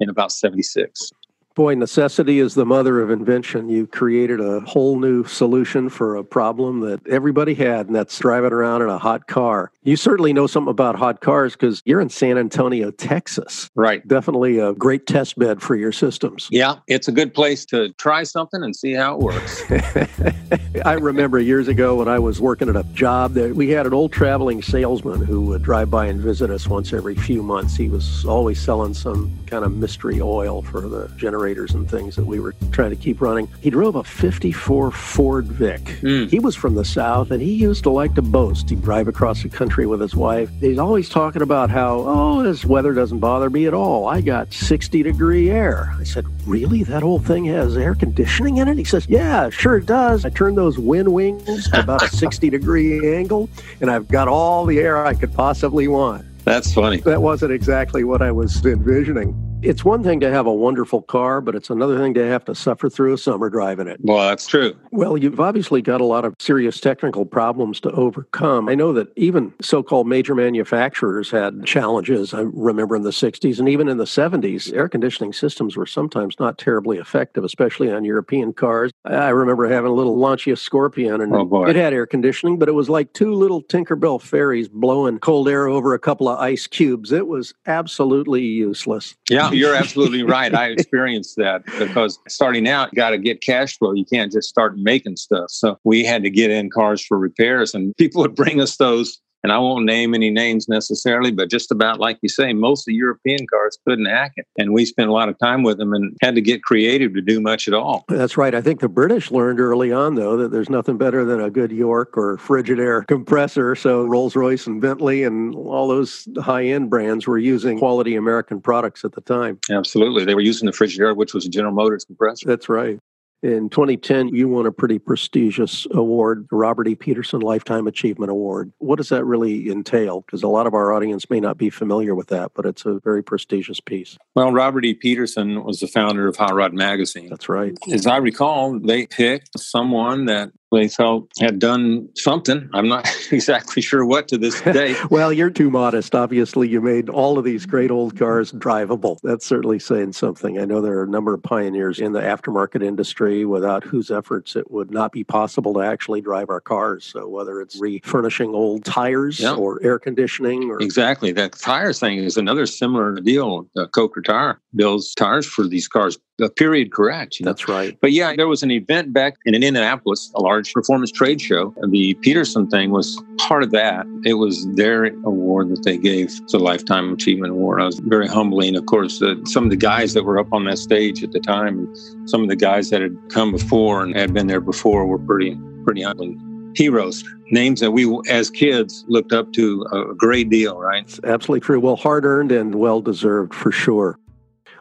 in 0.00 0.08
about 0.08 0.32
76. 0.32 1.10
Boy, 1.58 1.74
necessity 1.74 2.38
is 2.38 2.54
the 2.54 2.64
mother 2.64 3.00
of 3.00 3.10
invention. 3.10 3.68
You 3.68 3.88
created 3.88 4.40
a 4.40 4.60
whole 4.60 4.96
new 5.00 5.24
solution 5.24 5.88
for 5.88 6.14
a 6.14 6.22
problem 6.22 6.78
that 6.82 7.04
everybody 7.08 7.52
had, 7.54 7.88
and 7.88 7.96
that's 7.96 8.16
driving 8.16 8.52
around 8.52 8.82
in 8.82 8.88
a 8.88 8.96
hot 8.96 9.26
car. 9.26 9.72
You 9.82 9.96
certainly 9.96 10.32
know 10.32 10.46
something 10.46 10.70
about 10.70 10.94
hot 10.94 11.20
cars 11.20 11.54
because 11.54 11.82
you're 11.84 12.00
in 12.00 12.10
San 12.10 12.38
Antonio, 12.38 12.92
Texas. 12.92 13.70
Right. 13.74 14.06
Definitely 14.06 14.60
a 14.60 14.72
great 14.72 15.08
test 15.08 15.36
bed 15.36 15.60
for 15.60 15.74
your 15.74 15.90
systems. 15.90 16.46
Yeah, 16.52 16.76
it's 16.86 17.08
a 17.08 17.12
good 17.12 17.34
place 17.34 17.64
to 17.66 17.88
try 17.94 18.22
something 18.22 18.62
and 18.62 18.76
see 18.76 18.92
how 18.92 19.16
it 19.16 19.20
works. 19.20 19.64
I 20.84 20.92
remember 20.92 21.40
years 21.40 21.66
ago 21.66 21.96
when 21.96 22.06
I 22.06 22.20
was 22.20 22.40
working 22.40 22.68
at 22.68 22.76
a 22.76 22.84
job 22.94 23.34
that 23.34 23.56
we 23.56 23.70
had 23.70 23.84
an 23.84 23.92
old 23.92 24.12
traveling 24.12 24.62
salesman 24.62 25.24
who 25.24 25.40
would 25.46 25.64
drive 25.64 25.90
by 25.90 26.06
and 26.06 26.20
visit 26.20 26.50
us 26.50 26.68
once 26.68 26.92
every 26.92 27.16
few 27.16 27.42
months. 27.42 27.74
He 27.74 27.88
was 27.88 28.24
always 28.24 28.60
selling 28.60 28.94
some 28.94 29.36
kind 29.46 29.64
of 29.64 29.72
mystery 29.72 30.20
oil 30.20 30.62
for 30.62 30.82
the 30.82 31.08
generator 31.16 31.47
generators 31.48 31.74
and 31.74 31.90
things 31.90 32.14
that 32.16 32.26
we 32.26 32.40
were 32.40 32.54
trying 32.72 32.90
to 32.90 32.96
keep 32.96 33.20
running. 33.20 33.48
He 33.60 33.70
drove 33.70 33.96
a 33.96 34.04
54 34.04 34.90
Ford 34.90 35.46
Vic. 35.46 35.80
Mm. 36.02 36.28
He 36.28 36.38
was 36.38 36.54
from 36.54 36.74
the 36.74 36.84
South 36.84 37.30
and 37.30 37.40
he 37.40 37.54
used 37.54 37.84
to 37.84 37.90
like 37.90 38.14
to 38.16 38.22
boast. 38.22 38.68
He'd 38.68 38.82
drive 38.82 39.08
across 39.08 39.42
the 39.42 39.48
country 39.48 39.86
with 39.86 40.00
his 40.00 40.14
wife. 40.14 40.50
He's 40.60 40.78
always 40.78 41.08
talking 41.08 41.40
about 41.40 41.70
how, 41.70 42.04
oh, 42.06 42.42
this 42.42 42.66
weather 42.66 42.92
doesn't 42.92 43.20
bother 43.20 43.48
me 43.48 43.66
at 43.66 43.72
all. 43.72 44.06
I 44.06 44.20
got 44.20 44.52
60 44.52 45.02
degree 45.02 45.50
air. 45.50 45.94
I 45.98 46.04
said, 46.04 46.26
really? 46.46 46.82
That 46.82 47.02
whole 47.02 47.18
thing 47.18 47.46
has 47.46 47.76
air 47.76 47.94
conditioning 47.94 48.58
in 48.58 48.68
it? 48.68 48.76
He 48.76 48.84
says, 48.84 49.06
yeah, 49.08 49.48
sure 49.48 49.78
it 49.78 49.86
does. 49.86 50.26
I 50.26 50.30
turned 50.30 50.58
those 50.58 50.78
wind 50.78 51.10
wings 51.12 51.70
to 51.70 51.80
about 51.80 52.02
a 52.02 52.08
60 52.14 52.50
degree 52.50 53.16
angle 53.16 53.48
and 53.80 53.90
I've 53.90 54.08
got 54.08 54.28
all 54.28 54.66
the 54.66 54.78
air 54.80 55.06
I 55.06 55.14
could 55.14 55.32
possibly 55.32 55.88
want. 55.88 56.26
That's 56.44 56.72
funny. 56.74 56.98
That 56.98 57.22
wasn't 57.22 57.52
exactly 57.52 58.04
what 58.04 58.22
I 58.22 58.32
was 58.32 58.64
envisioning. 58.64 59.47
It's 59.60 59.84
one 59.84 60.04
thing 60.04 60.20
to 60.20 60.30
have 60.30 60.46
a 60.46 60.54
wonderful 60.54 61.02
car, 61.02 61.40
but 61.40 61.56
it's 61.56 61.68
another 61.68 61.98
thing 61.98 62.14
to 62.14 62.24
have 62.24 62.44
to 62.44 62.54
suffer 62.54 62.88
through 62.88 63.12
a 63.14 63.18
summer 63.18 63.50
driving 63.50 63.88
it. 63.88 63.98
Well, 64.00 64.28
that's 64.28 64.46
true. 64.46 64.76
Well, 64.92 65.18
you've 65.18 65.40
obviously 65.40 65.82
got 65.82 66.00
a 66.00 66.04
lot 66.04 66.24
of 66.24 66.34
serious 66.38 66.78
technical 66.78 67.26
problems 67.26 67.80
to 67.80 67.90
overcome. 67.90 68.68
I 68.68 68.76
know 68.76 68.92
that 68.92 69.08
even 69.16 69.52
so 69.60 69.82
called 69.82 70.06
major 70.06 70.36
manufacturers 70.36 71.28
had 71.28 71.64
challenges. 71.64 72.32
I 72.32 72.42
remember 72.42 72.94
in 72.94 73.02
the 73.02 73.10
60s 73.10 73.58
and 73.58 73.68
even 73.68 73.88
in 73.88 73.96
the 73.96 74.04
70s, 74.04 74.72
air 74.72 74.88
conditioning 74.88 75.32
systems 75.32 75.76
were 75.76 75.86
sometimes 75.86 76.38
not 76.38 76.56
terribly 76.56 76.98
effective, 76.98 77.42
especially 77.42 77.90
on 77.90 78.04
European 78.04 78.52
cars. 78.52 78.92
I 79.04 79.30
remember 79.30 79.68
having 79.68 79.90
a 79.90 79.94
little 79.94 80.16
Lancia 80.16 80.54
Scorpion 80.54 81.20
and 81.20 81.34
oh 81.34 81.64
it 81.64 81.74
had 81.74 81.92
air 81.92 82.06
conditioning, 82.06 82.60
but 82.60 82.68
it 82.68 82.72
was 82.72 82.88
like 82.88 83.12
two 83.12 83.34
little 83.34 83.64
Tinkerbell 83.64 84.22
fairies 84.22 84.68
blowing 84.68 85.18
cold 85.18 85.48
air 85.48 85.66
over 85.66 85.94
a 85.94 85.98
couple 85.98 86.28
of 86.28 86.38
ice 86.38 86.68
cubes. 86.68 87.10
It 87.10 87.26
was 87.26 87.54
absolutely 87.66 88.42
useless. 88.42 89.16
Yeah 89.28 89.47
you're 89.52 89.74
absolutely 89.74 90.22
right. 90.24 90.54
I 90.54 90.68
experienced 90.68 91.36
that 91.36 91.64
because 91.78 92.18
starting 92.28 92.68
out, 92.68 92.90
you 92.92 92.96
got 92.96 93.10
to 93.10 93.18
get 93.18 93.40
cash 93.40 93.78
flow. 93.78 93.92
You 93.92 94.04
can't 94.04 94.32
just 94.32 94.48
start 94.48 94.76
making 94.78 95.16
stuff. 95.16 95.50
So 95.50 95.78
we 95.84 96.04
had 96.04 96.22
to 96.22 96.30
get 96.30 96.50
in 96.50 96.70
cars 96.70 97.04
for 97.04 97.18
repairs, 97.18 97.74
and 97.74 97.96
people 97.96 98.22
would 98.22 98.34
bring 98.34 98.60
us 98.60 98.76
those 98.76 99.20
and 99.42 99.52
I 99.52 99.58
won't 99.58 99.84
name 99.84 100.14
any 100.14 100.30
names 100.30 100.68
necessarily, 100.68 101.30
but 101.30 101.50
just 101.50 101.70
about 101.70 102.00
like 102.00 102.18
you 102.22 102.28
say, 102.28 102.52
most 102.52 102.82
of 102.82 102.86
the 102.86 102.94
European 102.94 103.46
cars 103.46 103.78
couldn't 103.86 104.06
hack 104.06 104.32
it. 104.36 104.46
And 104.58 104.72
we 104.72 104.84
spent 104.84 105.08
a 105.08 105.12
lot 105.12 105.28
of 105.28 105.38
time 105.38 105.62
with 105.62 105.78
them 105.78 105.92
and 105.92 106.16
had 106.20 106.34
to 106.34 106.40
get 106.40 106.62
creative 106.62 107.14
to 107.14 107.20
do 107.20 107.40
much 107.40 107.68
at 107.68 107.74
all. 107.74 108.04
That's 108.08 108.36
right. 108.36 108.54
I 108.54 108.60
think 108.60 108.80
the 108.80 108.88
British 108.88 109.30
learned 109.30 109.60
early 109.60 109.92
on, 109.92 110.14
though, 110.14 110.36
that 110.36 110.50
there's 110.50 110.70
nothing 110.70 110.98
better 110.98 111.24
than 111.24 111.40
a 111.40 111.50
good 111.50 111.72
York 111.72 112.16
or 112.16 112.36
Frigidaire 112.38 113.06
compressor. 113.06 113.74
So 113.74 114.04
Rolls 114.04 114.34
Royce 114.34 114.66
and 114.66 114.80
Bentley 114.80 115.24
and 115.24 115.54
all 115.54 115.88
those 115.88 116.28
high 116.38 116.64
end 116.64 116.90
brands 116.90 117.26
were 117.26 117.38
using 117.38 117.78
quality 117.78 118.16
American 118.16 118.60
products 118.60 119.04
at 119.04 119.12
the 119.12 119.20
time. 119.20 119.58
Absolutely. 119.70 120.24
They 120.24 120.34
were 120.34 120.40
using 120.40 120.66
the 120.66 120.72
Frigidaire, 120.72 121.16
which 121.16 121.34
was 121.34 121.46
a 121.46 121.48
General 121.48 121.74
Motors 121.74 122.04
compressor. 122.04 122.46
That's 122.46 122.68
right. 122.68 122.98
In 123.42 123.70
2010, 123.70 124.28
you 124.28 124.48
won 124.48 124.66
a 124.66 124.72
pretty 124.72 124.98
prestigious 124.98 125.86
award, 125.92 126.48
the 126.50 126.56
Robert 126.56 126.88
E. 126.88 126.96
Petersen 126.96 127.40
Lifetime 127.40 127.86
Achievement 127.86 128.30
Award. 128.30 128.72
What 128.78 128.96
does 128.96 129.10
that 129.10 129.24
really 129.24 129.70
entail? 129.70 130.22
Because 130.22 130.42
a 130.42 130.48
lot 130.48 130.66
of 130.66 130.74
our 130.74 130.92
audience 130.92 131.30
may 131.30 131.38
not 131.38 131.56
be 131.56 131.70
familiar 131.70 132.16
with 132.16 132.28
that, 132.28 132.50
but 132.54 132.66
it's 132.66 132.84
a 132.84 132.98
very 132.98 133.22
prestigious 133.22 133.78
piece. 133.78 134.18
Well, 134.34 134.52
Robert 134.52 134.84
E. 134.84 134.94
Petersen 134.94 135.62
was 135.62 135.78
the 135.78 135.86
founder 135.86 136.26
of 136.26 136.36
Hot 136.36 136.54
Rod 136.54 136.74
Magazine. 136.74 137.28
That's 137.28 137.48
right. 137.48 137.78
As 137.92 138.08
I 138.08 138.16
recall, 138.16 138.80
they 138.80 139.06
picked 139.06 139.58
someone 139.58 140.24
that 140.24 140.50
they 140.72 140.88
felt 140.88 141.30
had 141.40 141.58
done 141.58 142.08
something. 142.14 142.68
I'm 142.74 142.88
not 142.88 143.08
exactly 143.30 143.82
sure 143.82 144.04
what 144.04 144.28
to 144.28 144.38
this 144.38 144.60
day. 144.62 144.96
well, 145.10 145.32
you're 145.32 145.50
too 145.50 145.70
modest. 145.70 146.14
Obviously, 146.14 146.68
you 146.68 146.80
made 146.80 147.08
all 147.08 147.38
of 147.38 147.44
these 147.44 147.66
great 147.66 147.90
old 147.90 148.18
cars 148.18 148.52
drivable. 148.52 149.18
That's 149.22 149.46
certainly 149.46 149.78
saying 149.78 150.12
something. 150.12 150.58
I 150.58 150.64
know 150.64 150.80
there 150.80 150.98
are 150.98 151.04
a 151.04 151.08
number 151.08 151.34
of 151.34 151.42
pioneers 151.42 151.98
in 151.98 152.12
the 152.12 152.20
aftermarket 152.20 152.82
industry 152.82 153.44
without 153.44 153.84
whose 153.84 154.10
efforts 154.10 154.56
it 154.56 154.70
would 154.70 154.90
not 154.90 155.12
be 155.12 155.24
possible 155.24 155.74
to 155.74 155.80
actually 155.80 156.20
drive 156.20 156.50
our 156.50 156.60
cars. 156.60 157.04
So 157.04 157.28
whether 157.28 157.60
it's 157.60 157.80
refurnishing 157.80 158.54
old 158.54 158.84
tires 158.84 159.40
yeah. 159.40 159.54
or 159.54 159.82
air 159.82 159.98
conditioning 159.98 160.70
or 160.70 160.80
Exactly. 160.82 161.32
That 161.32 161.52
tire 161.52 161.92
thing 161.92 162.18
is 162.18 162.36
another 162.36 162.66
similar 162.66 163.16
deal. 163.16 163.68
The 163.74 163.88
Coker 163.88 164.22
Tire 164.22 164.60
builds 164.74 165.14
tires 165.14 165.46
for 165.46 165.66
these 165.66 165.88
cars 165.88 166.18
the 166.38 166.48
period 166.48 166.92
correct. 166.92 167.38
You 167.38 167.44
know? 167.44 167.50
That's 167.50 167.68
right. 167.68 167.98
But 168.00 168.12
yeah, 168.12 168.34
there 168.36 168.48
was 168.48 168.62
an 168.62 168.70
event 168.70 169.12
back 169.12 169.36
in 169.44 169.54
Indianapolis, 169.54 170.30
a 170.34 170.40
large 170.40 170.72
performance 170.72 171.10
trade 171.10 171.40
show. 171.40 171.74
The 171.90 172.14
Petersen 172.14 172.68
thing 172.68 172.90
was 172.90 173.20
part 173.38 173.62
of 173.62 173.72
that. 173.72 174.06
It 174.24 174.34
was 174.34 174.66
their 174.74 175.06
award 175.06 175.70
that 175.70 175.82
they 175.84 175.98
gave. 175.98 176.30
It's 176.42 176.54
a 176.54 176.58
Lifetime 176.58 177.12
Achievement 177.12 177.52
Award. 177.52 177.82
I 177.82 177.86
was 177.86 177.98
very 177.98 178.28
humbling. 178.28 178.76
Of 178.76 178.86
course, 178.86 179.20
uh, 179.20 179.34
some 179.44 179.64
of 179.64 179.70
the 179.70 179.76
guys 179.76 180.14
that 180.14 180.24
were 180.24 180.38
up 180.38 180.52
on 180.52 180.64
that 180.64 180.78
stage 180.78 181.22
at 181.22 181.32
the 181.32 181.40
time, 181.40 181.78
and 181.78 182.30
some 182.30 182.42
of 182.42 182.48
the 182.48 182.56
guys 182.56 182.90
that 182.90 183.02
had 183.02 183.16
come 183.30 183.52
before 183.52 184.02
and 184.02 184.16
had 184.16 184.32
been 184.32 184.46
there 184.46 184.60
before 184.60 185.06
were 185.06 185.18
pretty, 185.18 185.58
pretty 185.84 186.02
humbling 186.02 186.44
heroes, 186.76 187.24
names 187.50 187.80
that 187.80 187.90
we 187.90 188.06
as 188.28 188.50
kids 188.50 189.04
looked 189.08 189.32
up 189.32 189.52
to 189.54 189.84
a 189.90 190.14
great 190.14 190.48
deal, 190.50 190.78
right? 190.78 191.02
It's 191.02 191.20
absolutely 191.24 191.60
true. 191.60 191.80
Well, 191.80 191.96
hard 191.96 192.24
earned 192.24 192.52
and 192.52 192.76
well 192.76 193.00
deserved 193.00 193.54
for 193.54 193.72
sure. 193.72 194.18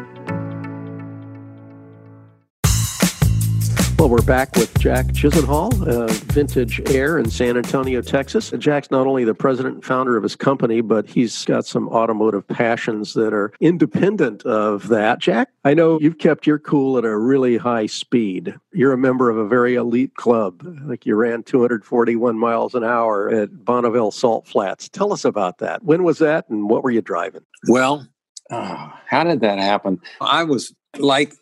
Well, 4.07 4.15
we're 4.15 4.25
back 4.25 4.55
with 4.55 4.79
Jack 4.79 5.07
Chisenhall, 5.07 5.85
uh, 5.85 6.07
Vintage 6.31 6.79
Air 6.89 7.17
in 7.17 7.29
San 7.29 7.57
Antonio, 7.57 8.01
Texas. 8.01 8.53
And 8.53 8.61
Jack's 8.61 8.89
not 8.89 9.05
only 9.05 9.25
the 9.25 9.33
president 9.33 9.75
and 9.75 9.83
founder 9.83 10.15
of 10.15 10.23
his 10.23 10.33
company, 10.33 10.79
but 10.79 11.05
he's 11.09 11.43
got 11.43 11.65
some 11.65 11.89
automotive 11.89 12.47
passions 12.47 13.15
that 13.15 13.33
are 13.33 13.51
independent 13.59 14.43
of 14.45 14.87
that. 14.87 15.19
Jack, 15.19 15.49
I 15.65 15.73
know 15.73 15.99
you've 15.99 16.19
kept 16.19 16.47
your 16.47 16.57
cool 16.57 16.97
at 16.97 17.03
a 17.03 17.17
really 17.17 17.57
high 17.57 17.85
speed. 17.85 18.55
You're 18.71 18.93
a 18.93 18.97
member 18.97 19.29
of 19.29 19.35
a 19.35 19.45
very 19.45 19.75
elite 19.75 20.15
club. 20.15 20.61
Like 20.85 21.05
you 21.05 21.13
ran 21.17 21.43
241 21.43 22.37
miles 22.39 22.75
an 22.75 22.85
hour 22.85 23.29
at 23.29 23.65
Bonneville 23.65 24.11
Salt 24.11 24.47
Flats. 24.47 24.87
Tell 24.87 25.11
us 25.11 25.25
about 25.25 25.57
that. 25.57 25.83
When 25.83 26.03
was 26.03 26.19
that, 26.19 26.47
and 26.47 26.69
what 26.69 26.81
were 26.81 26.91
you 26.91 27.01
driving? 27.01 27.43
Well, 27.67 28.07
uh, 28.49 28.89
how 29.05 29.25
did 29.25 29.41
that 29.41 29.59
happen? 29.59 29.99
I 30.21 30.45
was 30.45 30.73
like 30.97 31.33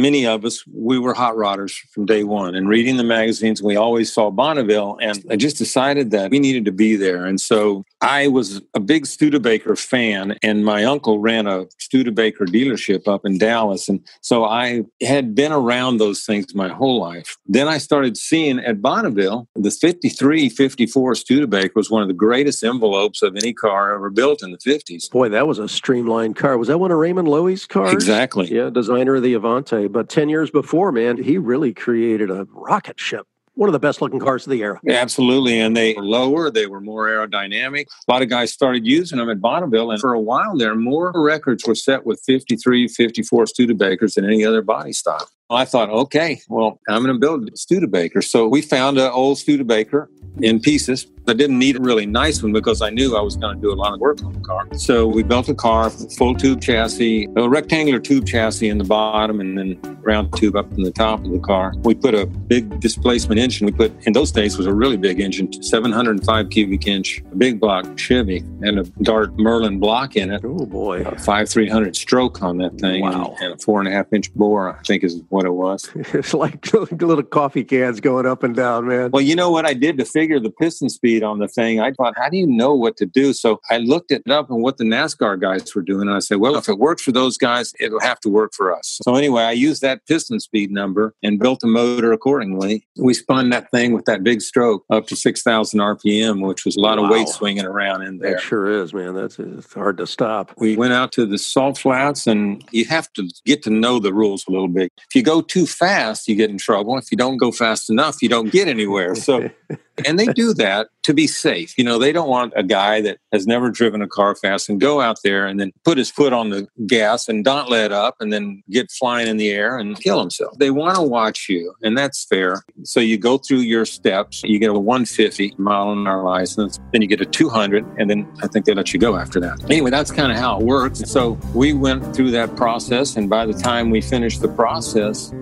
many 0.00 0.26
of 0.26 0.44
us, 0.44 0.64
we 0.72 0.98
were 0.98 1.14
hot 1.14 1.34
rodders 1.34 1.74
from 1.92 2.06
day 2.06 2.24
one. 2.24 2.54
And 2.54 2.68
reading 2.68 2.96
the 2.96 3.04
magazines, 3.04 3.62
we 3.62 3.76
always 3.76 4.12
saw 4.12 4.30
Bonneville. 4.30 4.98
And 5.00 5.22
I 5.30 5.36
just 5.36 5.58
decided 5.58 6.10
that 6.12 6.30
we 6.30 6.38
needed 6.38 6.64
to 6.64 6.72
be 6.72 6.96
there. 6.96 7.26
And 7.26 7.40
so 7.40 7.84
I 8.00 8.28
was 8.28 8.60
a 8.74 8.80
big 8.80 9.06
Studebaker 9.06 9.76
fan, 9.76 10.38
and 10.42 10.64
my 10.64 10.84
uncle 10.84 11.18
ran 11.18 11.46
a 11.46 11.66
Studebaker 11.78 12.46
dealership 12.46 13.06
up 13.06 13.24
in 13.24 13.38
Dallas. 13.38 13.88
And 13.88 14.00
so 14.22 14.44
I 14.44 14.82
had 15.02 15.34
been 15.34 15.52
around 15.52 15.98
those 15.98 16.24
things 16.24 16.54
my 16.54 16.68
whole 16.68 17.00
life. 17.00 17.36
Then 17.46 17.68
I 17.68 17.78
started 17.78 18.16
seeing 18.16 18.58
at 18.58 18.80
Bonneville, 18.80 19.48
the 19.54 19.70
53 19.70 20.48
54 20.48 21.14
Studebaker 21.14 21.72
was 21.76 21.90
one 21.90 22.02
of 22.02 22.08
the 22.08 22.14
greatest 22.14 22.64
envelopes 22.64 23.22
of 23.22 23.36
any 23.36 23.52
car 23.52 23.94
ever 23.94 24.10
built 24.10 24.42
in 24.42 24.52
the 24.52 24.58
50s. 24.58 25.10
Boy, 25.10 25.28
that 25.28 25.46
was 25.46 25.58
a 25.58 25.68
streamlined 25.68 26.36
car. 26.36 26.56
Was 26.56 26.68
that 26.68 26.78
one 26.78 26.90
of 26.90 26.98
Raymond 26.98 27.28
Loewy's 27.28 27.66
cars? 27.66 27.92
Exactly. 27.92 28.52
Yeah, 28.52 28.70
designer 28.70 29.16
of 29.16 29.22
the 29.22 29.34
Avanti. 29.34 29.81
But 29.88 30.08
10 30.08 30.28
years 30.28 30.50
before, 30.50 30.92
man, 30.92 31.22
he 31.22 31.38
really 31.38 31.72
created 31.72 32.30
a 32.30 32.46
rocket 32.52 32.98
ship 32.98 33.26
one 33.54 33.68
of 33.68 33.72
the 33.72 33.78
best 33.78 34.00
looking 34.00 34.18
cars 34.18 34.46
of 34.46 34.50
the 34.50 34.62
era. 34.62 34.80
Absolutely. 34.88 35.60
And 35.60 35.76
they 35.76 35.94
were 35.94 36.04
lower, 36.04 36.50
they 36.50 36.66
were 36.66 36.80
more 36.80 37.08
aerodynamic. 37.08 37.86
A 38.08 38.12
lot 38.12 38.22
of 38.22 38.28
guys 38.28 38.52
started 38.52 38.86
using 38.86 39.18
them 39.18 39.28
at 39.28 39.40
Bonneville. 39.40 39.90
And 39.90 40.00
for 40.00 40.14
a 40.14 40.20
while 40.20 40.56
there, 40.56 40.74
more 40.74 41.12
records 41.14 41.64
were 41.66 41.74
set 41.74 42.06
with 42.06 42.22
53, 42.26 42.88
54 42.88 43.44
Studebakers 43.44 44.14
than 44.14 44.24
any 44.24 44.44
other 44.44 44.62
body 44.62 44.92
style. 44.92 45.28
I 45.54 45.64
thought, 45.64 45.90
okay, 45.90 46.40
well, 46.48 46.80
I'm 46.88 47.02
going 47.02 47.14
to 47.14 47.20
build 47.20 47.48
a 47.52 47.56
Studebaker. 47.56 48.22
So 48.22 48.48
we 48.48 48.62
found 48.62 48.98
an 48.98 49.10
old 49.10 49.38
Studebaker 49.38 50.10
in 50.40 50.60
pieces. 50.60 51.06
I 51.28 51.34
didn't 51.34 51.58
need 51.58 51.76
a 51.76 51.80
really 51.80 52.06
nice 52.06 52.42
one 52.42 52.52
because 52.52 52.82
I 52.82 52.90
knew 52.90 53.16
I 53.16 53.20
was 53.20 53.36
going 53.36 53.54
to 53.54 53.62
do 53.62 53.72
a 53.72 53.76
lot 53.76 53.94
of 53.94 54.00
work 54.00 54.22
on 54.24 54.32
the 54.32 54.40
car. 54.40 54.66
So 54.76 55.06
we 55.06 55.22
built 55.22 55.48
a 55.48 55.54
car, 55.54 55.88
full 55.90 56.34
tube 56.34 56.60
chassis, 56.60 57.28
a 57.36 57.48
rectangular 57.48 58.00
tube 58.00 58.26
chassis 58.26 58.68
in 58.68 58.78
the 58.78 58.84
bottom, 58.84 59.40
and 59.40 59.56
then 59.56 59.78
round 60.02 60.36
tube 60.36 60.56
up 60.56 60.72
in 60.72 60.82
the 60.82 60.90
top 60.90 61.24
of 61.24 61.30
the 61.30 61.38
car. 61.38 61.74
We 61.84 61.94
put 61.94 62.14
a 62.14 62.26
big 62.26 62.80
displacement 62.80 63.38
engine. 63.38 63.66
We 63.66 63.72
put 63.72 63.92
in 64.04 64.14
those 64.14 64.32
days 64.32 64.58
was 64.58 64.66
a 64.66 64.74
really 64.74 64.96
big 64.96 65.20
engine, 65.20 65.52
705 65.62 66.50
cubic 66.50 66.88
inch, 66.88 67.22
a 67.30 67.36
big 67.36 67.60
block 67.60 67.96
Chevy, 67.96 68.38
and 68.62 68.80
a 68.80 68.84
Dart 69.02 69.38
Merlin 69.38 69.78
block 69.78 70.16
in 70.16 70.32
it. 70.32 70.40
Oh 70.44 70.66
boy, 70.66 71.02
a 71.02 71.16
five 71.18 71.48
three 71.48 71.68
hundred 71.68 71.94
stroke 71.94 72.42
on 72.42 72.58
that 72.58 72.78
thing, 72.78 73.02
wow. 73.02 73.36
and, 73.40 73.52
and, 73.52 73.54
a 73.54 73.58
four 73.58 73.78
and 73.78 73.88
a 73.88 73.92
half 73.92 74.12
inch 74.12 74.34
bore. 74.34 74.76
I 74.76 74.82
think 74.82 75.04
is 75.04 75.22
what 75.28 75.41
it 75.46 75.52
was. 75.52 75.90
it's 75.94 76.34
like 76.34 76.72
little 76.72 77.22
coffee 77.22 77.64
cans 77.64 78.00
going 78.00 78.26
up 78.26 78.42
and 78.42 78.54
down, 78.54 78.88
man. 78.88 79.10
Well, 79.10 79.22
you 79.22 79.36
know 79.36 79.50
what 79.50 79.66
I 79.66 79.74
did 79.74 79.98
to 79.98 80.04
figure 80.04 80.40
the 80.40 80.50
piston 80.50 80.88
speed 80.88 81.22
on 81.22 81.38
the 81.38 81.48
thing? 81.48 81.80
I 81.80 81.92
thought, 81.92 82.14
how 82.16 82.28
do 82.28 82.36
you 82.36 82.46
know 82.46 82.74
what 82.74 82.96
to 82.98 83.06
do? 83.06 83.32
So 83.32 83.60
I 83.70 83.78
looked 83.78 84.10
it 84.10 84.28
up 84.30 84.50
and 84.50 84.62
what 84.62 84.78
the 84.78 84.84
NASCAR 84.84 85.40
guys 85.40 85.74
were 85.74 85.82
doing, 85.82 86.08
and 86.08 86.16
I 86.16 86.20
said, 86.20 86.38
well, 86.38 86.56
if 86.56 86.68
it 86.68 86.78
works 86.78 87.02
for 87.02 87.12
those 87.12 87.36
guys, 87.38 87.72
it'll 87.80 88.00
have 88.00 88.20
to 88.20 88.28
work 88.28 88.52
for 88.54 88.74
us. 88.74 88.98
So 89.02 89.14
anyway, 89.16 89.42
I 89.42 89.52
used 89.52 89.82
that 89.82 90.06
piston 90.06 90.40
speed 90.40 90.70
number 90.70 91.14
and 91.22 91.38
built 91.38 91.62
a 91.62 91.66
motor 91.66 92.12
accordingly. 92.12 92.86
We 92.96 93.14
spun 93.14 93.50
that 93.50 93.70
thing 93.70 93.92
with 93.92 94.04
that 94.06 94.22
big 94.22 94.42
stroke 94.42 94.84
up 94.90 95.06
to 95.08 95.16
6,000 95.16 95.80
RPM, 95.80 96.46
which 96.46 96.64
was 96.64 96.76
a 96.76 96.80
lot 96.80 96.98
wow. 96.98 97.04
of 97.04 97.10
weight 97.10 97.28
swinging 97.28 97.64
around 97.64 98.02
in 98.02 98.18
there. 98.18 98.36
It 98.36 98.40
sure 98.40 98.68
is, 98.70 98.92
man. 98.92 99.14
That's 99.14 99.38
it's 99.38 99.72
hard 99.72 99.98
to 99.98 100.06
stop. 100.06 100.52
We 100.58 100.76
went 100.76 100.92
out 100.92 101.12
to 101.12 101.26
the 101.26 101.38
salt 101.38 101.78
flats, 101.78 102.26
and 102.26 102.64
you 102.70 102.84
have 102.86 103.12
to 103.14 103.28
get 103.44 103.62
to 103.64 103.70
know 103.70 103.98
the 103.98 104.12
rules 104.12 104.44
a 104.48 104.50
little 104.50 104.68
bit. 104.68 104.92
If 105.08 105.14
you 105.14 105.22
go 105.22 105.31
too 105.40 105.66
fast, 105.66 106.28
you 106.28 106.34
get 106.34 106.50
in 106.50 106.58
trouble. 106.58 106.98
If 106.98 107.10
you 107.10 107.16
don't 107.16 107.36
go 107.36 107.50
fast 107.52 107.88
enough, 107.90 108.22
you 108.22 108.28
don't 108.28 108.50
get 108.50 108.68
anywhere. 108.68 109.14
So 109.14 109.50
and 110.06 110.18
they 110.18 110.26
do 110.26 110.54
that 110.54 110.88
to 111.04 111.14
be 111.14 111.26
safe. 111.26 111.76
You 111.76 111.84
know, 111.84 111.98
they 111.98 112.12
don't 112.12 112.28
want 112.28 112.52
a 112.56 112.62
guy 112.62 113.00
that 113.00 113.18
has 113.32 113.46
never 113.46 113.70
driven 113.70 114.02
a 114.02 114.08
car 114.08 114.34
fast 114.34 114.68
and 114.68 114.80
go 114.80 115.00
out 115.00 115.18
there 115.24 115.46
and 115.46 115.58
then 115.58 115.72
put 115.84 115.98
his 115.98 116.10
foot 116.10 116.32
on 116.32 116.50
the 116.50 116.68
gas 116.86 117.28
and 117.28 117.44
don't 117.44 117.68
let 117.68 117.92
up 117.92 118.16
and 118.20 118.32
then 118.32 118.62
get 118.70 118.90
flying 118.90 119.26
in 119.26 119.36
the 119.36 119.50
air 119.50 119.78
and 119.78 120.00
kill 120.00 120.20
himself. 120.20 120.56
They 120.58 120.70
want 120.70 120.96
to 120.96 121.02
watch 121.02 121.48
you, 121.48 121.74
and 121.82 121.96
that's 121.96 122.24
fair. 122.24 122.62
So 122.84 123.00
you 123.00 123.18
go 123.18 123.38
through 123.38 123.58
your 123.58 123.84
steps. 123.84 124.42
You 124.44 124.58
get 124.58 124.70
a 124.70 124.78
150 124.78 125.54
mile 125.58 125.92
an 125.92 126.06
hour 126.06 126.22
license, 126.22 126.78
then 126.92 127.02
you 127.02 127.08
get 127.08 127.20
a 127.20 127.26
200, 127.26 127.84
and 127.98 128.08
then 128.08 128.30
I 128.42 128.46
think 128.46 128.66
they 128.66 128.74
let 128.74 128.92
you 128.92 129.00
go 129.00 129.16
after 129.16 129.40
that. 129.40 129.62
Anyway, 129.64 129.90
that's 129.90 130.10
kind 130.10 130.30
of 130.30 130.38
how 130.38 130.60
it 130.60 130.64
works. 130.64 131.00
So 131.00 131.38
we 131.54 131.72
went 131.72 132.14
through 132.14 132.30
that 132.32 132.56
process, 132.56 133.16
and 133.16 133.28
by 133.28 133.46
the 133.46 133.54
time 133.54 133.90
we 133.90 134.00
finished 134.00 134.40
the 134.40 134.48
process, 134.48 135.32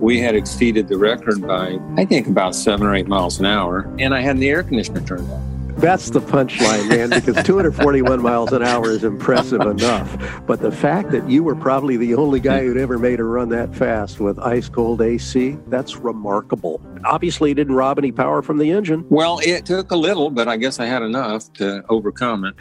we 0.00 0.20
had 0.20 0.34
exceeded 0.34 0.88
the 0.88 0.96
record 0.96 1.46
by, 1.46 1.78
I 1.96 2.04
think, 2.04 2.26
about 2.26 2.54
seven 2.54 2.86
or 2.86 2.94
eight 2.94 3.08
miles 3.08 3.38
an 3.40 3.46
hour. 3.46 3.92
And 3.98 4.14
I 4.14 4.20
had 4.20 4.38
the 4.38 4.48
air 4.48 4.62
conditioner 4.62 5.00
turned 5.00 5.30
on. 5.30 5.57
That's 5.78 6.10
the 6.10 6.20
punchline, 6.20 6.88
man, 6.88 7.10
because 7.10 7.40
241 7.44 8.20
miles 8.20 8.50
an 8.50 8.64
hour 8.64 8.90
is 8.90 9.04
impressive 9.04 9.60
enough. 9.60 10.42
But 10.44 10.60
the 10.60 10.72
fact 10.72 11.12
that 11.12 11.30
you 11.30 11.44
were 11.44 11.54
probably 11.54 11.96
the 11.96 12.16
only 12.16 12.40
guy 12.40 12.62
who'd 12.62 12.76
ever 12.76 12.98
made 12.98 13.20
a 13.20 13.24
run 13.24 13.48
that 13.50 13.76
fast 13.76 14.18
with 14.18 14.40
ice 14.40 14.68
cold 14.68 15.00
AC, 15.00 15.56
that's 15.68 15.94
remarkable. 15.94 16.80
Obviously, 17.04 17.54
didn't 17.54 17.76
rob 17.76 17.96
any 17.96 18.10
power 18.10 18.42
from 18.42 18.58
the 18.58 18.72
engine. 18.72 19.04
Well, 19.08 19.38
it 19.44 19.66
took 19.66 19.92
a 19.92 19.96
little, 19.96 20.30
but 20.30 20.48
I 20.48 20.56
guess 20.56 20.80
I 20.80 20.86
had 20.86 21.02
enough 21.02 21.52
to 21.54 21.84
overcome 21.88 22.44
it. 22.44 22.56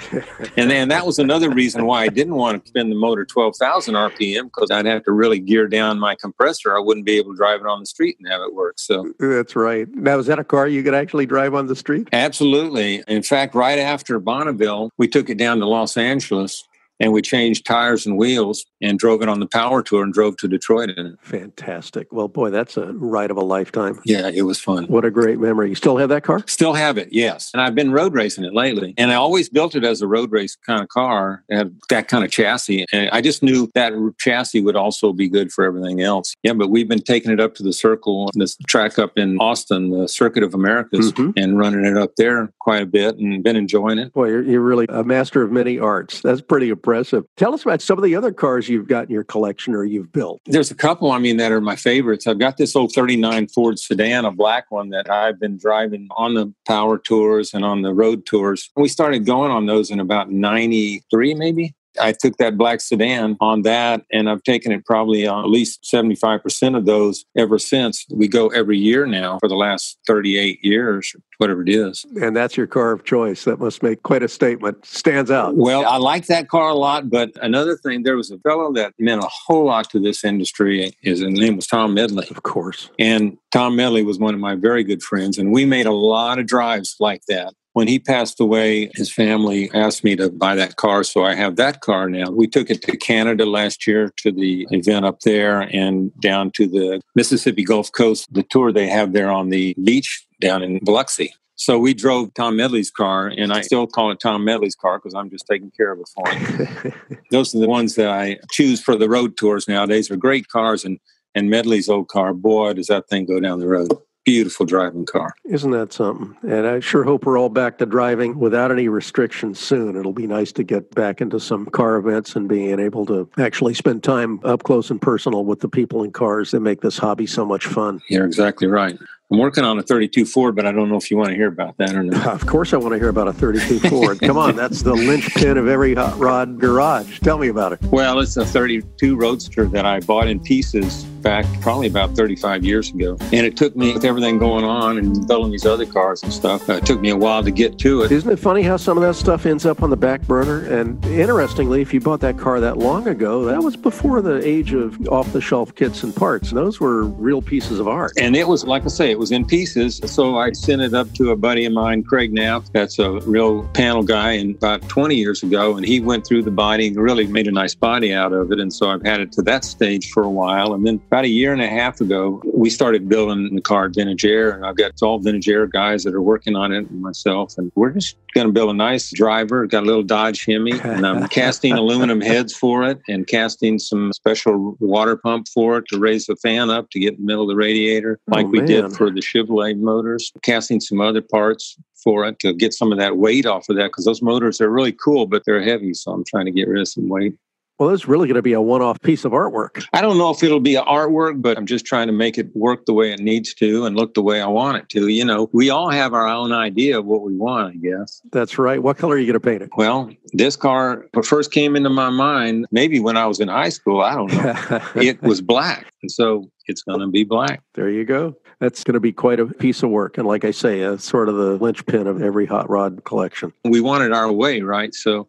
and 0.55 0.69
then 0.69 0.89
that 0.89 1.03
was 1.03 1.17
another 1.17 1.49
reason 1.49 1.87
why 1.87 2.03
I 2.03 2.09
didn't 2.09 2.35
want 2.35 2.63
to 2.63 2.69
spin 2.69 2.89
the 2.89 2.95
motor 2.95 3.25
12,000 3.25 3.95
RPM 3.95 4.43
because 4.43 4.69
I'd 4.69 4.85
have 4.85 5.03
to 5.05 5.11
really 5.11 5.39
gear 5.39 5.67
down 5.67 5.97
my 5.99 6.13
compressor. 6.13 6.77
I 6.77 6.79
wouldn't 6.79 7.07
be 7.07 7.17
able 7.17 7.31
to 7.31 7.37
drive 7.37 7.61
it 7.61 7.67
on 7.67 7.79
the 7.79 7.87
street 7.87 8.17
and 8.19 8.27
have 8.27 8.41
it 8.41 8.53
work. 8.53 8.77
So 8.77 9.11
that's 9.19 9.55
right. 9.55 9.87
Now, 9.95 10.19
is 10.19 10.27
that 10.27 10.37
a 10.37 10.43
car 10.43 10.67
you 10.67 10.83
could 10.83 10.93
actually 10.93 11.25
drive 11.25 11.55
on 11.55 11.65
the 11.65 11.75
street? 11.75 12.09
Absolutely. 12.13 13.03
In 13.07 13.23
fact, 13.23 13.55
right 13.55 13.79
after 13.79 14.19
Bonneville, 14.19 14.91
we 14.97 15.07
took 15.07 15.29
it 15.29 15.37
down 15.37 15.59
to 15.59 15.65
Los 15.65 15.95
Angeles 15.97 16.67
and 16.99 17.13
we 17.13 17.21
changed 17.21 17.65
tires 17.65 18.05
and 18.05 18.17
wheels 18.17 18.65
and 18.81 18.99
drove 18.99 19.21
it 19.21 19.29
on 19.29 19.39
the 19.39 19.47
power 19.47 19.81
tour 19.81 20.03
and 20.03 20.13
drove 20.13 20.37
to 20.37 20.47
Detroit 20.47 20.89
in 20.89 21.05
it. 21.05 21.15
Fantastic. 21.21 22.11
Well, 22.11 22.27
boy, 22.27 22.49
that's 22.49 22.77
a 22.77 22.93
ride 22.93 23.31
of 23.31 23.37
a 23.37 23.43
lifetime. 23.43 23.99
Yeah, 24.05 24.29
it 24.29 24.43
was 24.43 24.59
fun. 24.59 24.85
What 24.85 25.05
a 25.05 25.11
great 25.11 25.39
memory. 25.39 25.69
You 25.69 25.75
still 25.75 25.97
have 25.97 26.09
that 26.09 26.23
car? 26.23 26.43
Still 26.47 26.73
have 26.73 26.97
it, 26.97 27.09
yes. 27.11 27.51
And 27.53 27.61
I've 27.61 27.75
been 27.75 27.91
road 27.91 28.13
racing 28.13 28.43
it 28.43 28.53
lately. 28.53 28.93
And 28.97 29.11
I 29.11 29.15
always 29.15 29.49
built 29.49 29.75
it 29.75 29.83
as 29.83 30.01
a 30.01 30.07
road 30.07 30.31
race 30.31 30.55
kind 30.55 30.81
of 30.81 30.89
car, 30.89 31.43
had 31.49 31.75
that 31.89 32.07
kind 32.07 32.23
of 32.23 32.31
chassis. 32.31 32.85
And 32.91 33.09
I 33.11 33.21
just 33.21 33.43
knew 33.43 33.69
that 33.75 33.93
chassis 34.19 34.61
would 34.61 34.75
also 34.75 35.13
be 35.13 35.29
good 35.29 35.51
for 35.51 35.65
everything 35.65 36.01
else. 36.01 36.35
Yeah, 36.43 36.53
but 36.53 36.69
we've 36.69 36.87
been 36.87 37.01
taking 37.01 37.31
it 37.31 37.39
up 37.39 37.55
to 37.55 37.63
the 37.63 37.73
circle, 37.73 38.29
this 38.33 38.55
track 38.67 38.99
up 38.99 39.17
in 39.17 39.37
Austin, 39.39 39.89
the 39.89 40.07
Circuit 40.07 40.43
of 40.43 40.53
Americas, 40.53 41.11
mm-hmm. 41.13 41.31
and 41.37 41.57
running 41.57 41.85
it 41.85 41.97
up 41.97 42.15
there 42.17 42.51
quite 42.59 42.81
a 42.81 42.85
bit 42.85 43.17
and 43.17 43.43
been 43.43 43.55
enjoying 43.55 43.99
it. 43.99 44.13
Boy, 44.13 44.29
you're, 44.29 44.43
you're 44.43 44.61
really 44.61 44.85
a 44.89 45.03
master 45.03 45.41
of 45.41 45.51
many 45.51 45.79
arts. 45.79 46.21
That's 46.21 46.41
pretty 46.41 46.69
impressive. 46.69 46.86
Tell 47.35 47.53
us 47.53 47.63
about 47.63 47.81
some 47.81 47.97
of 47.97 48.03
the 48.03 48.15
other 48.15 48.31
cars 48.31 48.69
you've 48.69 48.87
got 48.87 49.05
in 49.05 49.11
your 49.11 49.23
collection 49.23 49.75
or 49.75 49.83
you've 49.83 50.11
built. 50.11 50.41
There's 50.45 50.71
a 50.71 50.75
couple, 50.75 51.11
I 51.11 51.19
mean, 51.19 51.37
that 51.37 51.51
are 51.51 51.61
my 51.61 51.75
favorites. 51.75 52.27
I've 52.27 52.39
got 52.39 52.57
this 52.57 52.75
old 52.75 52.93
39 52.93 53.49
Ford 53.49 53.77
sedan, 53.77 54.25
a 54.25 54.31
black 54.31 54.71
one 54.71 54.89
that 54.89 55.09
I've 55.09 55.39
been 55.39 55.57
driving 55.57 56.07
on 56.15 56.33
the 56.33 56.53
power 56.65 56.97
tours 56.97 57.53
and 57.53 57.65
on 57.65 57.81
the 57.81 57.93
road 57.93 58.25
tours. 58.25 58.69
We 58.75 58.87
started 58.87 59.25
going 59.25 59.51
on 59.51 59.65
those 59.65 59.91
in 59.91 59.99
about 59.99 60.31
93, 60.31 61.33
maybe. 61.33 61.75
I 61.99 62.13
took 62.13 62.37
that 62.37 62.57
black 62.57 62.81
sedan 62.81 63.37
on 63.39 63.63
that, 63.63 64.03
and 64.11 64.29
I've 64.29 64.43
taken 64.43 64.71
it 64.71 64.85
probably 64.85 65.27
on 65.27 65.43
at 65.43 65.49
least 65.49 65.87
75% 65.91 66.77
of 66.77 66.85
those 66.85 67.25
ever 67.37 67.59
since. 67.59 68.05
We 68.11 68.27
go 68.27 68.47
every 68.49 68.77
year 68.77 69.05
now 69.05 69.39
for 69.39 69.49
the 69.49 69.55
last 69.55 69.97
38 70.07 70.63
years, 70.63 71.15
whatever 71.37 71.61
it 71.61 71.69
is. 71.69 72.05
And 72.21 72.35
that's 72.35 72.57
your 72.57 72.67
car 72.67 72.91
of 72.91 73.03
choice. 73.03 73.43
That 73.45 73.59
must 73.59 73.83
make 73.83 74.03
quite 74.03 74.23
a 74.23 74.27
statement. 74.27 74.85
Stands 74.85 75.31
out. 75.31 75.55
Well, 75.55 75.85
I 75.85 75.97
like 75.97 76.27
that 76.27 76.49
car 76.49 76.69
a 76.69 76.75
lot, 76.75 77.09
but 77.09 77.31
another 77.41 77.77
thing, 77.77 78.03
there 78.03 78.17
was 78.17 78.31
a 78.31 78.39
fellow 78.39 78.71
that 78.73 78.93
meant 78.99 79.23
a 79.23 79.29
whole 79.29 79.65
lot 79.65 79.89
to 79.91 79.99
this 79.99 80.23
industry. 80.23 80.91
His 81.01 81.21
name 81.21 81.55
was 81.55 81.67
Tom 81.67 81.93
Medley. 81.93 82.27
Of 82.29 82.43
course. 82.43 82.89
And 82.99 83.37
Tom 83.51 83.75
Medley 83.75 84.03
was 84.03 84.19
one 84.19 84.33
of 84.33 84.39
my 84.39 84.55
very 84.55 84.83
good 84.83 85.01
friends, 85.01 85.37
and 85.37 85.51
we 85.51 85.65
made 85.65 85.85
a 85.85 85.91
lot 85.91 86.39
of 86.39 86.47
drives 86.47 86.95
like 86.99 87.21
that 87.27 87.53
when 87.77 87.87
he 87.87 87.99
passed 87.99 88.39
away, 88.39 88.89
his 88.95 89.13
family 89.13 89.69
asked 89.71 90.03
me 90.03 90.15
to 90.15 90.31
buy 90.31 90.55
that 90.55 90.77
car. 90.77 91.03
So 91.03 91.23
I 91.23 91.35
have 91.35 91.57
that 91.57 91.81
car 91.81 92.09
now. 92.09 92.31
We 92.31 92.47
took 92.47 92.71
it 92.71 92.81
to 92.81 92.97
Canada 92.97 93.45
last 93.45 93.85
year 93.85 94.11
to 94.17 94.31
the 94.31 94.65
event 94.71 95.05
up 95.05 95.19
there 95.19 95.61
and 95.61 96.11
down 96.19 96.49
to 96.55 96.67
the 96.67 96.99
Mississippi 97.13 97.63
Gulf 97.63 97.91
Coast, 97.91 98.33
the 98.33 98.41
tour 98.41 98.71
they 98.71 98.87
have 98.87 99.13
there 99.13 99.29
on 99.29 99.49
the 99.49 99.75
beach 99.83 100.25
down 100.41 100.63
in 100.63 100.79
Biloxi. 100.83 101.31
So 101.53 101.77
we 101.77 101.93
drove 101.93 102.33
Tom 102.33 102.55
Medley's 102.55 102.89
car, 102.89 103.27
and 103.27 103.53
I 103.53 103.61
still 103.61 103.85
call 103.85 104.09
it 104.09 104.19
Tom 104.19 104.43
Medley's 104.43 104.75
car 104.75 104.97
because 104.97 105.13
I'm 105.13 105.29
just 105.29 105.45
taking 105.45 105.69
care 105.69 105.91
of 105.91 105.99
it 105.99 106.09
for 106.15 106.27
him. 106.27 107.19
Those 107.31 107.53
are 107.53 107.59
the 107.59 107.69
ones 107.69 107.93
that 107.93 108.09
I 108.09 108.39
choose 108.49 108.81
for 108.81 108.95
the 108.95 109.07
road 109.07 109.37
tours 109.37 109.67
nowadays. 109.67 110.07
They're 110.07 110.17
great 110.17 110.47
cars, 110.47 110.83
and 110.83 110.97
and 111.35 111.51
Medley's 111.51 111.89
old 111.89 112.07
car, 112.07 112.33
boy, 112.33 112.73
does 112.73 112.87
that 112.87 113.07
thing 113.07 113.27
go 113.27 113.39
down 113.39 113.59
the 113.59 113.67
road 113.67 113.91
beautiful 114.27 114.65
driving 114.65 115.05
car. 115.05 115.33
Isn't 115.45 115.71
that 115.71 115.93
something? 115.93 116.35
And 116.43 116.67
I 116.67 116.81
sure 116.81 117.05
hope 117.05 117.25
we're 117.25 117.39
all 117.39 117.47
back 117.47 117.77
to 117.77 117.85
driving 117.85 118.37
without 118.37 118.73
any 118.73 118.89
restrictions 118.89 119.57
soon. 119.57 119.95
It'll 119.95 120.11
be 120.11 120.27
nice 120.27 120.51
to 120.51 120.63
get 120.65 120.93
back 120.93 121.21
into 121.21 121.39
some 121.39 121.65
car 121.67 121.95
events 121.95 122.35
and 122.35 122.49
being 122.49 122.77
able 122.77 123.05
to 123.05 123.29
actually 123.37 123.73
spend 123.73 124.03
time 124.03 124.41
up 124.43 124.63
close 124.63 124.91
and 124.91 125.01
personal 125.01 125.45
with 125.45 125.61
the 125.61 125.69
people 125.69 126.03
in 126.03 126.11
cars 126.11 126.51
that 126.51 126.59
make 126.59 126.81
this 126.81 126.97
hobby 126.97 127.25
so 127.25 127.45
much 127.45 127.67
fun. 127.67 128.01
You're 128.09 128.25
exactly 128.25 128.67
right. 128.67 128.99
I'm 129.31 129.39
working 129.39 129.63
on 129.63 129.79
a 129.79 129.83
32 129.83 130.25
Ford, 130.25 130.57
but 130.57 130.65
I 130.65 130.73
don't 130.73 130.89
know 130.89 130.97
if 130.97 131.09
you 131.09 131.15
want 131.15 131.29
to 131.29 131.35
hear 131.35 131.47
about 131.47 131.77
that 131.77 131.93
or 131.93 132.03
not. 132.03 132.27
Of 132.27 132.47
course, 132.47 132.73
I 132.73 132.77
want 132.77 132.93
to 132.93 132.99
hear 132.99 133.09
about 133.09 133.29
a 133.29 133.33
32 133.33 133.79
Ford. 133.89 134.19
Come 134.19 134.37
on, 134.37 134.57
that's 134.57 134.81
the 134.81 134.93
linchpin 134.93 135.57
of 135.57 135.69
every 135.69 135.95
hot 135.95 136.17
rod 136.17 136.59
garage. 136.59 137.19
Tell 137.19 137.37
me 137.37 137.47
about 137.47 137.73
it. 137.73 137.81
Well, 137.83 138.19
it's 138.19 138.35
a 138.35 138.45
32 138.45 139.15
Roadster 139.15 139.65
that 139.67 139.85
I 139.85 140.01
bought 140.01 140.27
in 140.27 140.41
pieces 140.41 141.05
back 141.27 141.45
probably 141.59 141.87
about 141.87 142.15
35 142.15 142.63
years 142.63 142.89
ago. 142.89 143.17
And 143.33 143.45
it 143.45 143.57
took 143.57 143.75
me, 143.75 143.93
with 143.93 144.05
everything 144.05 144.37
going 144.37 144.63
on 144.63 144.97
and 144.97 145.27
building 145.27 145.51
these 145.51 145.65
other 145.65 145.85
cars 145.85 146.23
and 146.23 146.31
stuff, 146.31 146.69
uh, 146.69 146.75
it 146.75 146.85
took 146.85 147.01
me 147.01 147.09
a 147.09 147.17
while 147.17 147.43
to 147.43 147.51
get 147.51 147.77
to 147.79 148.03
it. 148.03 148.13
Isn't 148.13 148.31
it 148.31 148.39
funny 148.39 148.61
how 148.61 148.77
some 148.77 148.97
of 148.97 149.03
that 149.03 149.15
stuff 149.15 149.45
ends 149.45 149.65
up 149.65 149.83
on 149.83 149.89
the 149.89 149.97
back 149.97 150.21
burner? 150.21 150.63
And 150.73 151.03
interestingly, 151.07 151.81
if 151.81 151.93
you 151.93 151.99
bought 151.99 152.21
that 152.21 152.37
car 152.37 152.61
that 152.61 152.77
long 152.77 153.09
ago, 153.09 153.43
that 153.43 153.61
was 153.61 153.75
before 153.75 154.21
the 154.21 154.39
age 154.47 154.71
of 154.71 155.05
off 155.09 155.33
the 155.33 155.41
shelf 155.41 155.75
kits 155.75 156.01
and 156.03 156.15
parts. 156.15 156.51
Those 156.51 156.79
were 156.79 157.03
real 157.03 157.41
pieces 157.41 157.81
of 157.81 157.89
art. 157.89 158.13
And 158.17 158.33
it 158.33 158.47
was, 158.47 158.63
like 158.63 158.85
I 158.85 158.87
say, 158.87 159.11
it 159.11 159.19
was 159.19 159.31
in 159.31 159.43
pieces. 159.45 159.99
So 160.05 160.37
I 160.37 160.53
sent 160.53 160.81
it 160.81 160.93
up 160.93 161.11
to 161.15 161.31
a 161.31 161.35
buddy 161.35 161.65
of 161.65 161.73
mine, 161.73 162.03
Craig 162.03 162.31
Knapp, 162.31 162.63
that's 162.71 162.99
a 162.99 163.19
real 163.21 163.67
panel 163.73 164.01
guy, 164.01 164.31
and 164.31 164.55
about 164.55 164.87
20 164.87 165.15
years 165.15 165.43
ago. 165.43 165.75
And 165.75 165.85
he 165.85 165.99
went 165.99 166.25
through 166.25 166.43
the 166.43 166.51
body 166.51 166.87
and 166.87 166.95
really 166.95 167.27
made 167.27 167.47
a 167.47 167.51
nice 167.51 167.75
body 167.75 168.13
out 168.13 168.31
of 168.31 168.53
it. 168.53 168.61
And 168.61 168.71
so 168.71 168.89
I've 168.91 169.03
had 169.03 169.19
it 169.19 169.33
to 169.33 169.41
that 169.41 169.65
stage 169.65 170.09
for 170.11 170.23
a 170.23 170.29
while. 170.29 170.73
And 170.73 170.87
then 170.87 170.99
about 171.17 171.25
a 171.25 171.29
year 171.29 171.51
and 171.51 171.63
a 171.63 171.67
half 171.67 171.99
ago, 171.99 172.39
we 172.53 172.69
started 172.69 173.09
building 173.09 173.55
the 173.55 173.61
car 173.61 173.89
Vintage 173.89 174.23
Air. 174.23 174.51
And 174.51 174.63
I've 174.63 174.75
got 174.75 174.91
all 175.01 175.17
Vintage 175.17 175.49
Air 175.49 175.65
guys 175.65 176.03
that 176.03 176.13
are 176.13 176.21
working 176.21 176.55
on 176.55 176.71
it 176.71 176.87
and 176.91 177.01
myself. 177.01 177.57
And 177.57 177.71
we're 177.73 177.89
just 177.89 178.17
going 178.35 178.45
to 178.45 178.53
build 178.53 178.69
a 178.69 178.73
nice 178.75 179.09
driver. 179.09 179.65
Got 179.65 179.81
a 179.81 179.87
little 179.87 180.03
Dodge 180.03 180.45
Hemi, 180.45 180.79
and 180.79 181.07
I'm 181.07 181.27
casting 181.29 181.73
aluminum 181.73 182.21
heads 182.21 182.55
for 182.55 182.83
it 182.83 183.01
and 183.07 183.25
casting 183.25 183.79
some 183.79 184.13
special 184.13 184.77
water 184.79 185.17
pump 185.17 185.47
for 185.47 185.79
it 185.79 185.85
to 185.87 185.97
raise 185.97 186.27
the 186.27 186.35
fan 186.35 186.69
up 186.69 186.91
to 186.91 186.99
get 186.99 187.15
in 187.15 187.21
the 187.21 187.25
middle 187.25 187.41
of 187.41 187.49
the 187.49 187.55
radiator, 187.55 188.19
oh, 188.31 188.35
like 188.35 188.45
Oh, 188.45 188.49
we 188.49 188.61
did 188.61 188.93
for 188.93 189.09
the 189.09 189.21
Chevrolet 189.21 189.75
motors. 189.75 190.31
Casting 190.43 190.79
some 190.79 191.01
other 191.01 191.23
parts 191.23 191.77
for 191.95 192.25
it 192.25 192.37
to 192.41 192.53
get 192.53 192.73
some 192.73 192.91
of 192.91 192.99
that 192.99 193.17
weight 193.17 193.47
off 193.47 193.69
of 193.69 193.75
that 193.77 193.87
because 193.87 194.05
those 194.05 194.21
motors 194.21 194.61
are 194.61 194.69
really 194.69 194.91
cool, 194.91 195.25
but 195.25 195.45
they're 195.45 195.63
heavy. 195.63 195.95
So 195.95 196.11
I'm 196.11 196.23
trying 196.23 196.45
to 196.45 196.51
get 196.51 196.67
rid 196.67 196.79
of 196.79 196.87
some 196.87 197.09
weight. 197.09 197.33
Well, 197.79 197.91
it's 197.91 198.07
really 198.07 198.27
going 198.27 198.35
to 198.35 198.41
be 198.41 198.53
a 198.53 198.61
one 198.61 198.81
off 198.81 198.99
piece 199.01 199.23
of 199.23 199.33
artwork. 199.33 199.85
I 199.93 200.01
don't 200.01 200.17
know 200.17 200.31
if 200.31 200.41
it'll 200.41 200.59
be 200.59 200.75
an 200.75 200.85
artwork, 200.85 201.41
but 201.41 201.57
I'm 201.57 201.67
just 201.67 201.85
trying 201.85 202.07
to 202.07 202.13
make 202.13 202.39
it 202.39 202.55
work 202.55 202.85
the 202.87 202.93
way 202.93 203.11
it 203.11 203.19
needs 203.19 203.53
to 203.55 203.85
and 203.85 203.95
look 203.95 204.15
the 204.15 204.23
way 204.23 204.41
I 204.41 204.47
want 204.47 204.77
it 204.77 204.89
to. 204.89 205.07
You 205.07 205.23
know, 205.23 205.49
we 205.53 205.69
all 205.69 205.91
have 205.91 206.13
our 206.13 206.27
own 206.27 206.51
idea 206.51 206.97
of 206.97 207.05
what 207.05 207.21
we 207.21 207.35
want, 207.35 207.75
I 207.75 207.77
guess. 207.77 208.21
That's 208.31 208.57
right. 208.57 208.81
What 208.81 208.97
color 208.97 209.15
are 209.15 209.19
you 209.19 209.25
going 209.27 209.39
to 209.39 209.39
paint 209.39 209.61
it? 209.61 209.69
Well, 209.77 210.09
this 210.33 210.55
car 210.55 211.05
first 211.23 211.51
came 211.51 211.75
into 211.75 211.89
my 211.89 212.09
mind, 212.09 212.65
maybe 212.71 212.99
when 212.99 213.15
I 213.15 213.27
was 213.27 213.39
in 213.39 213.47
high 213.47 213.69
school, 213.69 214.01
I 214.01 214.15
don't 214.15 214.33
know. 214.33 214.81
it 215.01 215.21
was 215.21 215.41
black. 215.41 215.93
And 216.01 216.11
so 216.11 216.49
it's 216.65 216.81
going 216.81 216.99
to 216.99 217.07
be 217.07 217.23
black. 217.23 217.61
there 217.75 217.89
you 217.89 218.05
go. 218.05 218.35
That's 218.59 218.83
going 218.83 218.95
to 218.95 218.99
be 218.99 219.13
quite 219.13 219.39
a 219.39 219.45
piece 219.45 219.83
of 219.83 219.91
work. 219.91 220.17
And 220.17 220.27
like 220.27 220.43
I 220.43 220.51
say, 220.51 220.83
uh, 220.83 220.97
sort 220.97 221.29
of 221.29 221.35
the 221.35 221.57
linchpin 221.57 222.07
of 222.07 222.23
every 222.23 222.47
hot 222.47 222.67
rod 222.71 223.03
collection. 223.03 223.53
We 223.63 223.81
want 223.81 224.03
it 224.03 224.13
our 224.13 224.31
way, 224.31 224.61
right? 224.61 224.95
So 224.95 225.27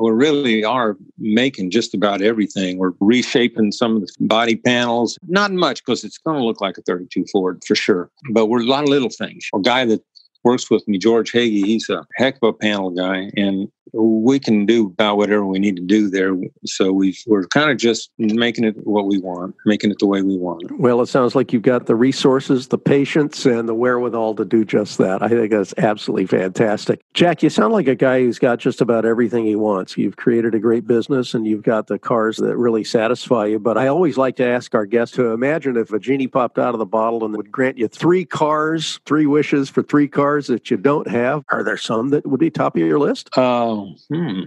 we 0.00 0.10
really 0.10 0.64
are 0.64 0.96
making 1.18 1.70
just 1.70 1.94
about 1.94 2.22
everything. 2.22 2.78
We're 2.78 2.92
reshaping 3.00 3.72
some 3.72 3.96
of 3.96 4.02
the 4.02 4.12
body 4.20 4.56
panels, 4.56 5.18
not 5.28 5.52
much 5.52 5.84
because 5.84 6.04
it's 6.04 6.18
going 6.18 6.38
to 6.38 6.44
look 6.44 6.60
like 6.60 6.78
a 6.78 6.82
32 6.82 7.26
Ford 7.30 7.62
for 7.66 7.74
sure, 7.74 8.10
but 8.30 8.46
we're 8.46 8.62
a 8.62 8.66
lot 8.66 8.84
of 8.84 8.88
little 8.88 9.10
things. 9.10 9.48
A 9.54 9.60
guy 9.60 9.84
that 9.84 10.02
works 10.44 10.70
with 10.70 10.86
me, 10.88 10.98
George 10.98 11.32
Hagee, 11.32 11.64
he's 11.64 11.88
a 11.88 12.04
heck 12.16 12.36
of 12.42 12.48
a 12.48 12.52
panel 12.52 12.90
guy, 12.90 13.30
and 13.36 13.70
we 13.92 14.38
can 14.38 14.66
do 14.66 14.86
about 14.86 15.16
whatever 15.16 15.44
we 15.44 15.58
need 15.58 15.76
to 15.76 15.82
do 15.82 16.08
there. 16.08 16.36
So 16.64 16.92
we 16.92 17.16
we're 17.26 17.46
kind 17.46 17.70
of 17.70 17.76
just 17.76 18.10
making 18.18 18.64
it 18.64 18.76
what 18.86 19.06
we 19.06 19.18
want, 19.18 19.56
making 19.66 19.90
it 19.90 19.98
the 19.98 20.06
way 20.06 20.22
we 20.22 20.36
want 20.36 20.62
it. 20.62 20.78
Well, 20.78 21.00
it 21.00 21.06
sounds 21.06 21.34
like 21.34 21.52
you've 21.52 21.62
got 21.62 21.86
the 21.86 21.96
resources, 21.96 22.68
the 22.68 22.78
patience, 22.78 23.44
and 23.46 23.68
the 23.68 23.74
wherewithal 23.74 24.36
to 24.36 24.44
do 24.44 24.64
just 24.64 24.98
that. 24.98 25.22
I 25.22 25.28
think 25.28 25.50
that's 25.50 25.74
absolutely 25.78 26.26
fantastic. 26.26 27.00
Jack, 27.14 27.42
you 27.42 27.50
sound 27.50 27.72
like 27.72 27.88
a 27.88 27.94
guy 27.94 28.20
who's 28.20 28.38
got 28.38 28.58
just 28.58 28.80
about 28.80 29.04
everything 29.04 29.44
he 29.44 29.56
wants. 29.56 29.96
You've 29.96 30.16
created 30.16 30.54
a 30.54 30.60
great 30.60 30.86
business 30.86 31.34
and 31.34 31.46
you've 31.46 31.62
got 31.62 31.88
the 31.88 31.98
cars 31.98 32.36
that 32.36 32.56
really 32.56 32.84
satisfy 32.84 33.46
you. 33.46 33.58
But 33.58 33.76
I 33.76 33.88
always 33.88 34.16
like 34.16 34.36
to 34.36 34.46
ask 34.46 34.74
our 34.74 34.86
guests 34.86 35.16
to 35.16 35.32
imagine 35.32 35.76
if 35.76 35.92
a 35.92 35.98
genie 35.98 36.28
popped 36.28 36.58
out 36.58 36.74
of 36.74 36.78
the 36.78 36.86
bottle 36.86 37.24
and 37.24 37.36
would 37.36 37.50
grant 37.50 37.78
you 37.78 37.88
three 37.88 38.24
cars, 38.24 39.00
three 39.04 39.26
wishes 39.26 39.68
for 39.68 39.82
three 39.82 40.08
cars 40.08 40.29
that 40.38 40.70
you 40.70 40.76
don't 40.76 41.08
have. 41.08 41.44
Are 41.50 41.62
there 41.64 41.76
some 41.76 42.10
that 42.10 42.26
would 42.26 42.40
be 42.40 42.50
top 42.50 42.76
of 42.76 42.82
your 42.82 42.98
list? 42.98 43.30
Oh, 43.36 43.94
hmm. 44.08 44.42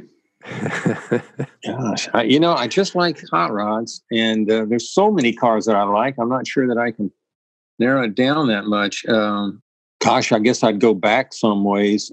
Gosh, 1.65 2.09
I, 2.13 2.23
you 2.23 2.39
know, 2.39 2.53
I 2.53 2.67
just 2.67 2.95
like 2.95 3.21
hot 3.31 3.53
rods, 3.53 4.03
and 4.11 4.49
uh, 4.51 4.65
there's 4.65 4.91
so 4.91 5.09
many 5.11 5.31
cars 5.33 5.65
that 5.65 5.75
I 5.75 5.83
like. 5.83 6.15
I'm 6.19 6.29
not 6.29 6.47
sure 6.47 6.67
that 6.67 6.77
I 6.77 6.91
can 6.91 7.11
narrow 7.79 8.03
it 8.03 8.15
down 8.15 8.47
that 8.47 8.65
much. 8.65 9.05
Um, 9.05 9.61
gosh, 10.03 10.31
I 10.31 10.39
guess 10.39 10.63
I'd 10.63 10.79
go 10.79 10.93
back 10.93 11.33
some 11.33 11.63
ways. 11.63 12.11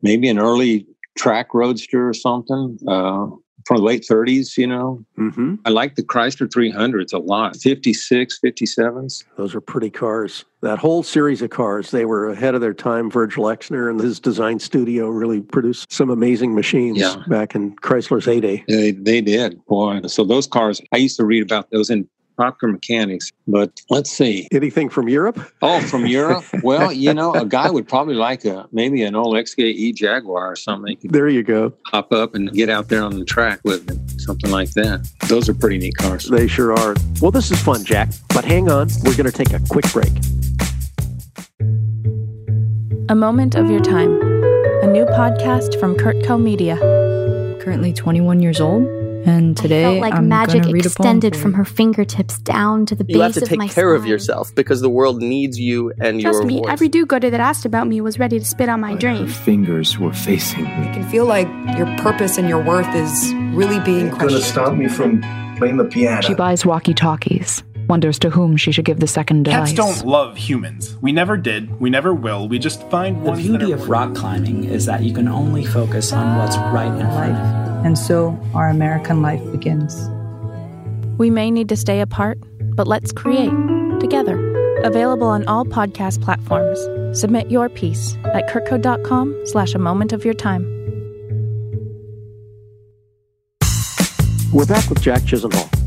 Maybe 0.00 0.28
an 0.28 0.38
early 0.38 0.86
track 1.16 1.52
roadster 1.52 2.08
or 2.08 2.14
something 2.14 2.78
uh, 2.86 3.26
from 3.68 3.76
the 3.76 3.82
late 3.82 4.06
30s. 4.10 4.56
You 4.56 4.66
know, 4.66 5.04
mm-hmm. 5.18 5.56
I 5.66 5.68
like 5.68 5.94
the 5.94 6.02
Chrysler 6.02 6.48
300s 6.48 7.12
a 7.12 7.18
lot. 7.18 7.54
56, 7.56 8.40
57s. 8.42 9.24
Those 9.36 9.54
are 9.54 9.60
pretty 9.60 9.90
cars. 9.90 10.46
That 10.62 10.78
whole 10.78 11.02
series 11.04 11.42
of 11.42 11.50
cars, 11.50 11.90
they 11.92 12.06
were 12.06 12.30
ahead 12.30 12.54
of 12.54 12.62
their 12.62 12.74
time. 12.74 13.10
Virgil 13.10 13.44
Exner 13.44 13.90
and 13.90 14.00
his 14.00 14.18
design 14.18 14.58
studio 14.58 15.08
really 15.08 15.42
produced 15.42 15.92
some 15.92 16.10
amazing 16.10 16.54
machines 16.54 16.98
Yeah. 16.98 17.16
back 17.28 17.54
in 17.54 17.76
Chrysler's 17.76 18.24
heyday. 18.24 18.64
They, 18.66 18.90
they 18.92 19.20
did, 19.20 19.64
boy. 19.66 20.00
So 20.06 20.24
those 20.24 20.46
cars, 20.46 20.80
I 20.92 20.96
used 20.96 21.16
to 21.18 21.24
read 21.24 21.42
about 21.42 21.70
those 21.70 21.90
in 21.90 22.08
Popular 22.38 22.72
Mechanics. 22.72 23.32
But 23.46 23.82
let's 23.90 24.10
see. 24.10 24.48
Anything 24.52 24.88
from 24.88 25.08
Europe? 25.08 25.38
Oh, 25.60 25.80
from 25.82 26.06
Europe? 26.06 26.44
Well, 26.62 26.92
you 26.92 27.12
know, 27.14 27.34
a 27.34 27.44
guy 27.44 27.70
would 27.70 27.88
probably 27.88 28.14
like 28.14 28.44
a 28.44 28.66
maybe 28.72 29.02
an 29.02 29.14
old 29.14 29.34
XKE 29.36 29.94
Jaguar 29.94 30.52
or 30.52 30.56
something. 30.56 30.96
There 31.02 31.28
you 31.28 31.42
go. 31.42 31.72
hop 31.86 32.12
up 32.12 32.34
and 32.34 32.52
get 32.52 32.68
out 32.68 32.88
there 32.88 33.02
on 33.02 33.18
the 33.18 33.24
track 33.24 33.60
with 33.64 33.90
it, 33.90 34.20
something 34.20 34.50
like 34.50 34.70
that. 34.72 35.08
Those 35.28 35.48
are 35.48 35.54
pretty 35.54 35.78
neat 35.78 35.96
cars. 35.96 36.28
They 36.28 36.46
sure 36.46 36.72
are. 36.72 36.94
Well, 37.20 37.30
this 37.30 37.50
is 37.50 37.60
fun, 37.62 37.84
Jack. 37.84 38.10
But 38.34 38.44
hang 38.44 38.70
on, 38.70 38.88
we're 39.04 39.16
going 39.16 39.30
to 39.30 39.32
take 39.32 39.52
a 39.52 39.60
quick 39.68 39.90
break. 39.92 40.12
A 43.10 43.14
Moment 43.14 43.54
of 43.54 43.70
Your 43.70 43.80
Time, 43.80 44.10
a 44.82 44.86
new 44.86 45.06
podcast 45.06 45.78
from 45.80 45.94
Kurtco 45.96 46.40
Media. 46.40 46.76
currently 47.62 47.92
21 47.92 48.40
years 48.42 48.60
old, 48.60 48.82
and 49.28 49.56
today 49.56 49.82
felt 49.82 49.98
like 50.00 50.14
I'm 50.14 50.28
magic 50.28 50.62
gonna 50.62 50.72
read 50.74 50.86
extended 50.86 51.36
from 51.36 51.52
you. 51.52 51.56
her 51.58 51.64
fingertips 51.64 52.38
down 52.38 52.86
to 52.86 52.94
the 52.94 53.04
base 53.04 53.14
You 53.16 53.20
have 53.22 53.32
to 53.34 53.40
take 53.40 53.58
my 53.58 53.68
care 53.68 53.94
of 53.94 54.06
yourself 54.06 54.54
because 54.54 54.80
the 54.80 54.90
world 54.90 55.22
needs 55.22 55.58
you 55.58 55.92
and 56.00 56.20
Trust 56.20 56.38
your 56.38 56.44
me, 56.46 56.58
voice. 56.58 56.66
every 56.68 56.88
do-gooder 56.88 57.30
that 57.30 57.40
asked 57.40 57.64
about 57.64 57.86
me 57.86 58.00
was 58.00 58.18
ready 58.18 58.38
to 58.38 58.44
spit 58.44 58.68
on 58.68 58.80
my 58.80 58.92
Her 58.92 58.98
dream. 58.98 59.26
fingers 59.28 59.98
were 59.98 60.12
facing 60.12 60.64
me. 60.64 60.86
You 60.86 60.92
can 60.94 61.08
feel 61.08 61.26
like 61.26 61.48
your 61.76 61.86
purpose 61.98 62.38
and 62.38 62.48
your 62.48 62.62
worth 62.62 62.92
is 62.94 63.32
really 63.54 63.80
being 63.80 64.08
questioned 64.10 64.30
gonna 64.30 64.40
stop 64.42 64.74
me 64.74 64.88
from 64.88 65.20
playing 65.58 65.76
the 65.76 65.84
piano. 65.84 66.22
She 66.22 66.34
buys 66.34 66.64
walkie 66.64 66.94
talkies, 66.94 67.62
wonders 67.88 68.18
to 68.20 68.30
whom 68.30 68.56
she 68.56 68.70
should 68.70 68.84
give 68.84 69.00
the 69.00 69.06
second 69.08 69.44
Cats 69.46 69.72
don't 69.72 70.04
love 70.06 70.36
humans. 70.36 70.96
We 71.00 71.10
never 71.10 71.36
did. 71.36 71.80
We 71.80 71.90
never 71.90 72.14
will. 72.14 72.46
We 72.48 72.58
just 72.58 72.82
find 72.90 73.16
The 73.24 73.30
ones 73.30 73.42
beauty 73.42 73.64
that 73.66 73.72
are 73.72 73.82
of 73.82 73.88
rock 73.88 74.14
climbing 74.14 74.64
is 74.64 74.86
that 74.86 75.02
you 75.02 75.12
can 75.12 75.26
only 75.26 75.64
focus 75.64 76.12
on 76.12 76.38
what's 76.38 76.56
right 76.56 76.92
in 76.92 77.06
front 77.06 77.32
of 77.36 77.62
you. 77.64 77.67
And 77.84 77.98
so 77.98 78.38
our 78.54 78.68
American 78.68 79.22
life 79.22 79.42
begins. 79.50 80.08
We 81.18 81.30
may 81.30 81.50
need 81.50 81.68
to 81.70 81.76
stay 81.76 82.00
apart, 82.00 82.38
but 82.74 82.86
let's 82.86 83.12
create 83.12 83.52
together. 84.00 84.36
Available 84.84 85.26
on 85.26 85.46
all 85.46 85.64
podcast 85.64 86.22
platforms. 86.22 86.78
Submit 87.18 87.50
your 87.50 87.68
piece 87.68 88.16
at 88.24 88.48
kurtco.com 88.48 89.46
slash 89.46 89.74
a 89.74 89.78
moment 89.78 90.12
of 90.12 90.24
your 90.24 90.34
time. 90.34 90.62
We're 94.52 94.66
back 94.66 94.88
with 94.88 95.02
Jack 95.02 95.22
Chisenhall. 95.22 95.77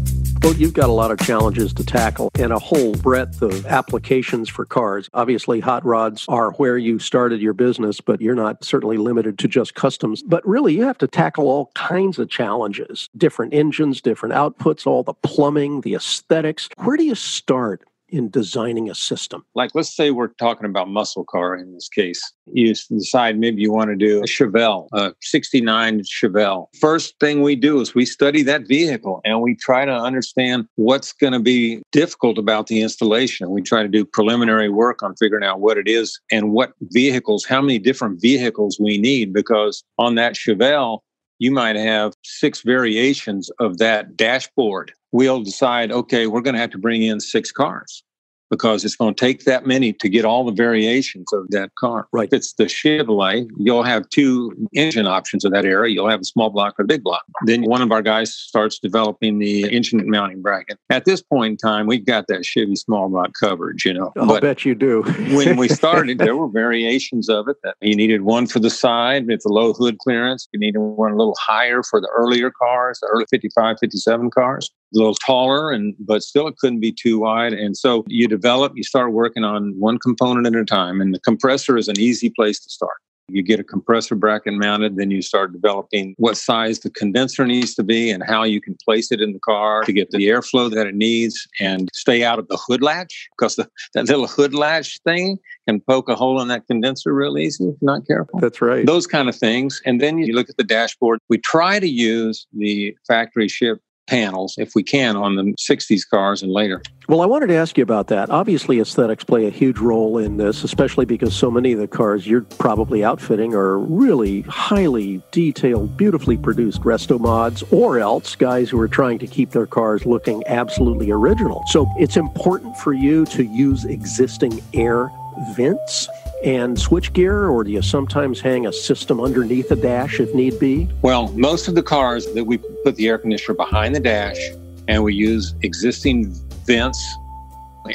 Well, 0.44 0.56
you've 0.56 0.74
got 0.74 0.90
a 0.90 0.94
lot 0.94 1.12
of 1.12 1.20
challenges 1.20 1.72
to 1.76 1.86
tackle 1.86 2.32
and 2.40 2.52
a 2.52 2.58
whole 2.58 2.94
breadth 2.96 3.44
of 3.44 3.68
applications 3.68 4.50
for 4.50 4.66
cars. 4.66 5.08
Obviously, 5.14 5.60
hot 5.60 5.86
rods 5.86 6.26
are 6.28 6.52
where 6.54 6.80
you 6.80 6.98
started 6.98 7.42
your 7.42 7.54
business, 7.54 8.02
but 8.02 8.22
you're 8.22 8.34
not 8.34 8.64
certainly 8.64 8.98
limited 8.98 9.38
to 9.40 9.48
just 9.48 9.76
customs. 9.76 10.24
But 10.24 10.46
really, 10.48 10.74
you 10.74 10.84
have 10.84 10.98
to 10.98 11.08
tackle 11.08 11.46
all 11.48 11.72
kinds 11.76 12.18
of 12.18 12.28
challenges 12.28 13.08
different 13.16 13.54
engines, 13.54 14.02
different 14.02 14.34
outputs, 14.34 14.88
all 14.88 15.04
the 15.04 15.14
plumbing, 15.14 15.82
the 15.82 15.94
aesthetics. 15.94 16.70
Where 16.78 16.98
do 16.98 17.04
you 17.04 17.16
start? 17.16 17.84
In 18.12 18.30
designing 18.30 18.90
a 18.90 18.96
system? 18.96 19.44
Like, 19.56 19.72
let's 19.74 19.96
say 19.96 20.12
we're 20.12 20.28
talking 20.28 20.66
about 20.66 20.90
muscle 20.90 21.26
car 21.26 21.56
in 21.56 21.74
this 21.74 21.90
case. 21.90 22.22
You 22.54 22.74
decide 22.74 23.40
maybe 23.40 23.62
you 23.62 23.72
want 23.72 23.90
to 23.90 23.96
do 23.96 24.20
a 24.20 24.26
Chevelle, 24.28 24.88
a 24.94 25.14
69 25.22 26.02
Chevelle. 26.02 26.68
First 26.80 27.16
thing 27.20 27.42
we 27.42 27.56
do 27.56 27.80
is 27.80 27.96
we 27.96 28.06
study 28.06 28.44
that 28.44 28.68
vehicle 28.68 29.22
and 29.24 29.42
we 29.42 29.56
try 29.56 29.86
to 29.86 29.94
understand 29.94 30.68
what's 30.76 31.14
going 31.14 31.34
to 31.34 31.40
be 31.40 31.82
difficult 31.92 32.38
about 32.38 32.68
the 32.68 32.82
installation. 32.82 33.50
We 33.50 33.62
try 33.62 33.84
to 33.84 33.90
do 33.90 34.06
preliminary 34.06 34.70
work 34.70 35.02
on 35.02 35.16
figuring 35.16 35.46
out 35.46 35.62
what 35.62 35.78
it 35.78 35.88
is 35.88 36.20
and 36.32 36.52
what 36.52 36.74
vehicles, 36.82 37.46
how 37.46 37.62
many 37.62 37.80
different 37.80 38.22
vehicles 38.22 38.78
we 38.80 38.98
need, 38.98 39.34
because 39.34 39.84
on 39.98 40.16
that 40.16 40.34
Chevelle, 40.34 41.00
you 41.42 41.50
might 41.50 41.76
have 41.76 42.14
six 42.22 42.62
variations 42.62 43.50
of 43.60 43.80
that 43.80 44.16
dashboard. 44.16 44.94
We'll 45.12 45.42
decide, 45.42 45.92
okay, 45.92 46.28
we're 46.28 46.42
going 46.42 46.54
to 46.54 46.60
have 46.60 46.70
to 46.70 46.78
bring 46.78 47.02
in 47.02 47.20
six 47.20 47.52
cars 47.52 48.04
because 48.52 48.84
it's 48.84 48.98
going 48.98 49.16
to 49.16 49.20
take 49.20 49.46
that 49.46 49.66
many 49.66 49.94
to 49.94 50.10
get 50.10 50.26
all 50.26 50.44
the 50.46 50.52
variations 50.52 51.32
of 51.34 51.50
that 51.50 51.74
car. 51.76 52.08
Right. 52.12 52.28
If 52.28 52.34
it's 52.34 52.54
the 52.54 52.66
Chevrolet, 52.66 53.50
you'll 53.58 53.84
have 53.84 54.08
two 54.10 54.52
engine 54.76 55.08
options 55.08 55.46
of 55.46 55.54
that 55.54 55.66
era. 55.66 55.90
You'll 55.90 56.10
have 56.10 56.20
a 56.20 56.26
small 56.26 56.50
block 56.50 56.78
or 56.78 56.84
a 56.84 56.86
big 56.86 57.02
block. 57.02 57.24
Then 57.46 57.64
one 57.64 57.82
of 57.82 57.92
our 57.92 58.02
guys 58.02 58.36
starts 58.36 58.78
developing 58.78 59.40
the 59.40 59.74
engine 59.74 60.08
mounting 60.10 60.42
bracket. 60.42 60.78
At 60.90 61.06
this 61.06 61.24
point 61.24 61.52
in 61.52 61.58
time, 61.58 61.88
we've 61.88 62.06
got 62.06 62.28
that 62.28 62.46
Chevy 62.46 62.76
small 62.76 63.08
block 63.10 63.32
coverage, 63.40 63.86
you 63.86 63.94
know. 63.94 64.12
I'll 64.18 64.28
but 64.28 64.42
bet 64.42 64.66
you 64.66 64.76
do. 64.76 65.02
when 65.34 65.56
we 65.56 65.70
started, 65.70 66.20
there 66.20 66.36
were 66.38 66.50
variations 66.50 67.30
of 67.30 67.48
it. 67.48 67.56
That 67.64 67.76
you 67.80 67.96
needed 67.96 68.22
one 68.22 68.48
for 68.48 68.60
the 68.60 68.70
side 68.70 69.28
with 69.28 69.42
the 69.44 69.50
low 69.50 69.72
hood 69.72 69.98
clearance. 70.00 70.50
You 70.52 70.60
needed 70.60 70.80
one 70.80 71.14
a 71.14 71.16
little 71.16 71.38
higher 71.40 71.84
for 71.84 72.02
the 72.02 72.10
earlier 72.14 72.52
cars, 72.52 73.00
the 73.00 73.08
early 73.08 73.26
55, 73.30 73.78
57 73.80 74.30
cars 74.30 74.70
a 74.94 74.98
little 74.98 75.16
taller 75.16 75.72
and 75.72 75.96
but 76.00 76.24
still 76.24 76.48
it 76.48 76.58
couldn't 76.58 76.80
be 76.80 76.92
too 76.92 77.20
wide 77.20 77.54
and 77.54 77.78
so 77.78 78.04
you 78.08 78.28
develop 78.28 78.74
you 78.76 78.84
start 78.84 79.14
working 79.14 79.44
on 79.44 79.74
one 79.80 79.98
component 79.98 80.48
at 80.48 80.56
a 80.56 80.66
time 80.66 81.02
and 81.02 81.14
the 81.14 81.20
compressor 81.20 81.78
is 81.78 81.88
an 81.88 82.00
easy 82.00 82.30
place 82.30 82.60
to 82.60 82.70
start 82.70 82.98
you 83.34 83.42
get 83.42 83.60
a 83.60 83.64
compressor 83.64 84.16
bracket 84.16 84.54
mounted, 84.54 84.98
then 84.98 85.12
you 85.12 85.22
start 85.22 85.54
developing 85.54 86.14
what 86.18 86.38
size 86.38 86.80
the 86.80 86.90
condenser 86.90 87.46
needs 87.46 87.74
to 87.76 87.84
be 87.84 88.10
and 88.10 88.24
how 88.24 88.44
you 88.44 88.62
can 88.62 88.76
place 88.84 89.12
it 89.12 89.22
in 89.22 89.34
the 89.34 89.40
car 89.40 89.84
to 89.84 89.94
get 89.94 90.12
the 90.12 90.28
airflow 90.28 90.70
that 90.74 90.88
it 90.88 90.96
needs 90.96 91.48
and 91.60 91.90
stay 91.94 92.24
out 92.24 92.40
of 92.40 92.48
the 92.48 92.58
hood 92.58 92.82
latch 92.82 93.30
because 93.38 93.56
the, 93.56 93.68
that 93.94 94.06
little 94.08 94.28
hood 94.28 94.54
latch 94.54 95.00
thing 95.04 95.38
can 95.68 95.80
poke 95.82 96.10
a 96.10 96.16
hole 96.16 96.42
in 96.42 96.48
that 96.50 96.68
condenser 96.68 97.14
real 97.14 97.38
easy 97.38 97.64
if 97.66 97.76
you're 97.82 97.94
not 97.94 98.06
careful. 98.06 98.40
That's 98.40 98.62
right. 98.62 98.86
Those 98.86 99.08
kind 99.08 99.30
of 99.30 99.36
things. 99.36 99.82
And 99.86 100.02
then 100.02 100.18
you 100.18 100.34
look 100.34 100.50
at 100.50 100.58
the 100.58 100.64
dashboard. 100.64 101.20
We 101.30 101.38
try 101.38 101.80
to 101.80 101.88
use 101.88 102.48
the 102.54 102.96
factory 103.08 103.48
ship 103.48 103.80
panels 104.08 104.56
if 104.58 104.74
we 104.76 104.84
can 104.84 105.16
on 105.16 105.36
the 105.36 105.54
60s 105.54 106.02
cars 106.10 106.42
and 106.42 106.52
later. 106.52 106.82
Well, 107.08 107.22
I 107.22 107.26
wanted 107.26 107.48
to 107.48 107.56
ask 107.56 107.78
you 107.78 107.84
about 107.84 108.08
that. 108.08 108.30
Obviously, 108.30 108.80
aesthetics 108.80 109.24
play 109.24 109.46
a 109.46 109.50
huge 109.50 109.80
role 109.80 110.18
in 110.18 110.38
this, 110.38 110.64
especially 110.64 111.06
because 111.06 111.36
so 111.36 111.52
many 111.52 111.74
of 111.74 111.80
the 111.80 111.88
cars 111.88 112.28
you're 112.28 112.42
probably 112.42 113.04
outfitting 113.04 113.54
are 113.54 113.78
really 113.78 114.42
highly 114.42 115.22
detailed, 115.32 115.98
beautifully 115.98 116.38
produced 116.38 116.82
resto 116.82 117.20
mods, 117.20 117.64
or 117.72 118.00
else 118.00 118.36
guys 118.36 118.70
who 118.70 118.80
are 118.80 118.88
trying 118.88 119.20
to 119.20 119.28
keep 119.28 119.52
their 119.52 119.68
cars 119.68 120.06
looking 120.06 120.44
absolutely 120.48 121.12
original. 121.12 121.64
So 121.68 121.88
it's 121.98 122.18
important 122.18 122.78
for 122.78 122.94
you 122.94 123.26
to 123.28 123.44
use 123.44 123.86
existing 123.86 124.62
air 124.74 125.12
vents 125.56 126.08
and 126.44 126.78
switchgear, 126.78 127.52
or 127.52 127.64
do 127.64 127.72
you 127.72 127.82
sometimes 127.82 128.40
hang 128.40 128.66
a 128.66 128.74
system 128.74 129.20
underneath 129.20 129.70
the 129.70 129.76
dash 129.76 130.20
if 130.20 130.34
need 130.34 130.60
be? 130.60 130.90
Well, 131.02 131.30
most 131.34 131.68
of 131.68 131.76
the 131.76 131.84
cars 131.84 132.32
that 132.34 132.46
we 132.46 132.58
put 132.84 132.96
the 132.96 133.08
air 133.08 133.18
conditioner 133.18 133.56
behind 133.56 133.96
the 133.96 134.00
dash 134.00 134.40
and 134.88 135.04
we 135.04 135.14
use 135.14 135.56
existing 135.62 136.34
vents. 136.66 137.02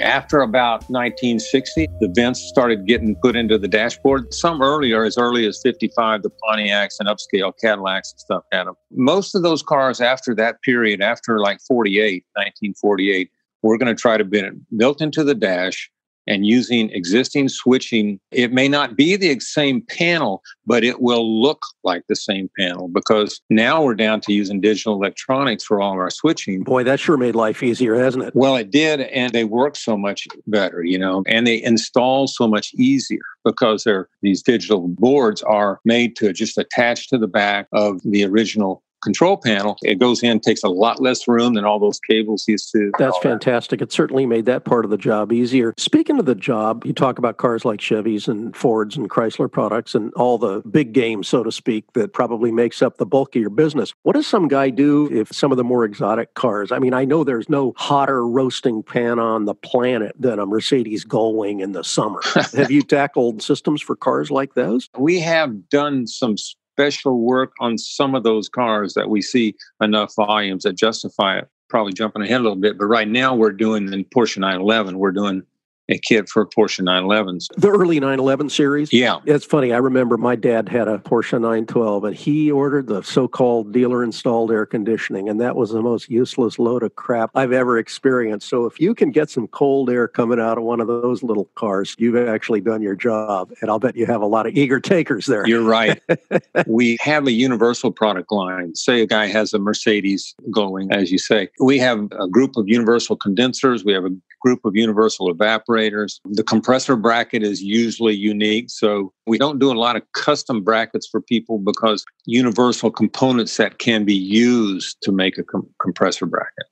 After 0.00 0.40
about 0.40 0.80
1960, 0.90 1.86
the 2.00 2.12
vents 2.14 2.40
started 2.40 2.86
getting 2.86 3.14
put 3.16 3.36
into 3.36 3.56
the 3.56 3.68
dashboard. 3.68 4.34
Some 4.34 4.60
earlier, 4.60 5.04
as 5.04 5.16
early 5.16 5.46
as 5.46 5.60
55, 5.62 6.22
the 6.22 6.30
Pontiacs 6.42 6.96
and 6.98 7.08
upscale 7.08 7.52
Cadillacs 7.60 8.12
and 8.12 8.20
stuff 8.20 8.44
had 8.50 8.64
them. 8.64 8.74
Most 8.90 9.34
of 9.36 9.42
those 9.42 9.62
cars 9.62 10.00
after 10.00 10.34
that 10.34 10.60
period, 10.62 11.00
after 11.00 11.38
like 11.38 11.60
48, 11.68 12.24
1948, 12.34 13.30
we're 13.62 13.78
going 13.78 13.94
to 13.94 14.00
try 14.00 14.16
to 14.16 14.24
build 14.24 14.54
built 14.76 15.00
into 15.00 15.22
the 15.22 15.34
dash 15.34 15.90
and 16.26 16.46
using 16.46 16.90
existing 16.90 17.48
switching. 17.48 18.20
It 18.30 18.52
may 18.52 18.68
not 18.68 18.96
be 18.96 19.16
the 19.16 19.38
same 19.40 19.82
panel, 19.82 20.42
but 20.66 20.84
it 20.84 21.00
will 21.00 21.40
look 21.40 21.62
like 21.84 22.04
the 22.08 22.16
same 22.16 22.50
panel 22.58 22.88
because 22.88 23.40
now 23.50 23.82
we're 23.82 23.94
down 23.94 24.20
to 24.22 24.32
using 24.32 24.60
digital 24.60 24.94
electronics 24.94 25.64
for 25.64 25.80
all 25.80 25.92
of 25.92 25.98
our 25.98 26.10
switching. 26.10 26.62
Boy, 26.62 26.84
that 26.84 27.00
sure 27.00 27.16
made 27.16 27.34
life 27.34 27.62
easier, 27.62 27.94
hasn't 27.94 28.24
it? 28.24 28.34
Well, 28.34 28.56
it 28.56 28.70
did. 28.70 29.00
And 29.00 29.32
they 29.32 29.44
work 29.44 29.76
so 29.76 29.96
much 29.96 30.26
better, 30.46 30.82
you 30.82 30.98
know, 30.98 31.22
and 31.26 31.46
they 31.46 31.62
install 31.62 32.26
so 32.26 32.48
much 32.48 32.72
easier 32.74 33.20
because 33.44 33.84
they're, 33.84 34.08
these 34.22 34.42
digital 34.42 34.88
boards 34.88 35.42
are 35.42 35.80
made 35.84 36.16
to 36.16 36.32
just 36.32 36.58
attach 36.58 37.08
to 37.08 37.18
the 37.18 37.28
back 37.28 37.68
of 37.72 38.00
the 38.02 38.24
original 38.24 38.82
control 39.02 39.36
panel, 39.36 39.76
it 39.82 39.98
goes 39.98 40.22
in, 40.22 40.40
takes 40.40 40.62
a 40.62 40.68
lot 40.68 41.00
less 41.00 41.28
room 41.28 41.54
than 41.54 41.64
all 41.64 41.78
those 41.78 42.00
cables 42.00 42.44
used 42.48 42.70
to. 42.72 42.90
That's 42.98 43.18
fantastic. 43.18 43.80
That. 43.80 43.86
It 43.86 43.92
certainly 43.92 44.26
made 44.26 44.46
that 44.46 44.64
part 44.64 44.84
of 44.84 44.90
the 44.90 44.96
job 44.96 45.32
easier. 45.32 45.74
Speaking 45.78 46.18
of 46.18 46.26
the 46.26 46.34
job, 46.34 46.84
you 46.84 46.92
talk 46.92 47.18
about 47.18 47.36
cars 47.36 47.64
like 47.64 47.80
Chevys 47.80 48.28
and 48.28 48.56
Fords 48.56 48.96
and 48.96 49.08
Chrysler 49.08 49.50
products 49.50 49.94
and 49.94 50.12
all 50.14 50.38
the 50.38 50.62
big 50.70 50.92
game, 50.92 51.22
so 51.22 51.42
to 51.42 51.52
speak, 51.52 51.92
that 51.92 52.12
probably 52.12 52.50
makes 52.50 52.82
up 52.82 52.96
the 52.96 53.06
bulk 53.06 53.36
of 53.36 53.40
your 53.40 53.50
business. 53.50 53.94
What 54.02 54.14
does 54.14 54.26
some 54.26 54.48
guy 54.48 54.70
do 54.70 55.10
if 55.12 55.28
some 55.28 55.50
of 55.50 55.56
the 55.56 55.64
more 55.64 55.84
exotic 55.84 56.34
cars? 56.34 56.72
I 56.72 56.78
mean, 56.78 56.94
I 56.94 57.04
know 57.04 57.24
there's 57.24 57.48
no 57.48 57.74
hotter 57.76 58.26
roasting 58.26 58.82
pan 58.82 59.18
on 59.18 59.44
the 59.44 59.54
planet 59.54 60.14
than 60.18 60.38
a 60.38 60.46
Mercedes 60.46 61.04
Gullwing 61.04 61.60
in 61.60 61.72
the 61.72 61.84
summer. 61.84 62.20
Have 62.54 62.70
you 62.70 62.82
tackled 62.82 63.42
systems 63.42 63.82
for 63.82 63.96
cars 63.96 64.30
like 64.30 64.54
those? 64.54 64.88
We 64.98 65.20
have 65.20 65.68
done 65.68 66.06
some 66.06 66.36
special 66.76 67.20
work 67.20 67.54
on 67.58 67.78
some 67.78 68.14
of 68.14 68.22
those 68.22 68.50
cars 68.50 68.92
that 68.92 69.08
we 69.08 69.22
see 69.22 69.54
enough 69.80 70.14
volumes 70.14 70.64
that 70.64 70.74
justify 70.74 71.38
it. 71.38 71.48
Probably 71.70 71.94
jumping 71.94 72.20
ahead 72.20 72.40
a 72.40 72.42
little 72.42 72.54
bit, 72.54 72.76
but 72.76 72.84
right 72.84 73.08
now 73.08 73.34
we're 73.34 73.50
doing 73.50 73.90
in 73.90 74.04
Porsche 74.04 74.36
911, 74.36 74.98
we're 74.98 75.10
doing 75.10 75.42
a 75.88 75.98
kit 75.98 76.28
for 76.28 76.42
a 76.42 76.46
Porsche 76.46 76.80
911s. 76.80 77.48
The 77.56 77.70
early 77.70 78.00
911 78.00 78.50
series? 78.50 78.92
Yeah. 78.92 79.20
It's 79.24 79.44
funny. 79.44 79.72
I 79.72 79.78
remember 79.78 80.16
my 80.16 80.34
dad 80.34 80.68
had 80.68 80.88
a 80.88 80.98
Porsche 80.98 81.32
912 81.32 82.04
and 82.04 82.16
he 82.16 82.50
ordered 82.50 82.86
the 82.88 83.02
so 83.02 83.28
called 83.28 83.72
dealer 83.72 84.02
installed 84.02 84.50
air 84.50 84.66
conditioning. 84.66 85.28
And 85.28 85.40
that 85.40 85.56
was 85.56 85.70
the 85.70 85.82
most 85.82 86.10
useless 86.10 86.58
load 86.58 86.82
of 86.82 86.96
crap 86.96 87.30
I've 87.34 87.52
ever 87.52 87.78
experienced. 87.78 88.48
So 88.48 88.66
if 88.66 88.80
you 88.80 88.94
can 88.94 89.10
get 89.10 89.30
some 89.30 89.46
cold 89.48 89.90
air 89.90 90.08
coming 90.08 90.40
out 90.40 90.58
of 90.58 90.64
one 90.64 90.80
of 90.80 90.88
those 90.88 91.22
little 91.22 91.48
cars, 91.54 91.94
you've 91.98 92.16
actually 92.16 92.60
done 92.60 92.82
your 92.82 92.96
job. 92.96 93.52
And 93.60 93.70
I'll 93.70 93.78
bet 93.78 93.96
you 93.96 94.06
have 94.06 94.22
a 94.22 94.26
lot 94.26 94.46
of 94.46 94.54
eager 94.54 94.80
takers 94.80 95.26
there. 95.26 95.46
You're 95.46 95.62
right. 95.62 96.02
we 96.66 96.96
have 97.00 97.26
a 97.26 97.32
universal 97.32 97.92
product 97.92 98.32
line. 98.32 98.74
Say 98.74 99.02
a 99.02 99.06
guy 99.06 99.26
has 99.26 99.54
a 99.54 99.58
Mercedes 99.58 100.34
going, 100.50 100.92
as 100.92 101.12
you 101.12 101.18
say. 101.18 101.48
We 101.60 101.78
have 101.78 102.08
a 102.18 102.28
group 102.28 102.56
of 102.56 102.68
universal 102.68 103.16
condensers. 103.16 103.84
We 103.84 103.92
have 103.92 104.04
a 104.04 104.10
group 104.40 104.64
of 104.64 104.76
universal 104.76 105.32
evaporators. 105.32 105.75
The 105.76 106.44
compressor 106.46 106.96
bracket 106.96 107.42
is 107.42 107.62
usually 107.62 108.14
unique. 108.14 108.70
So 108.70 109.12
we 109.26 109.38
don't 109.38 109.58
do 109.58 109.70
a 109.70 109.78
lot 109.78 109.96
of 109.96 110.02
custom 110.12 110.62
brackets 110.62 111.06
for 111.06 111.20
people 111.20 111.58
because 111.58 112.04
universal 112.24 112.90
components 112.90 113.56
that 113.58 113.78
can 113.78 114.04
be 114.04 114.14
used 114.14 114.96
to 115.02 115.12
make 115.12 115.38
a 115.38 115.42
com- 115.42 115.68
compressor 115.80 116.26
bracket. 116.26 116.66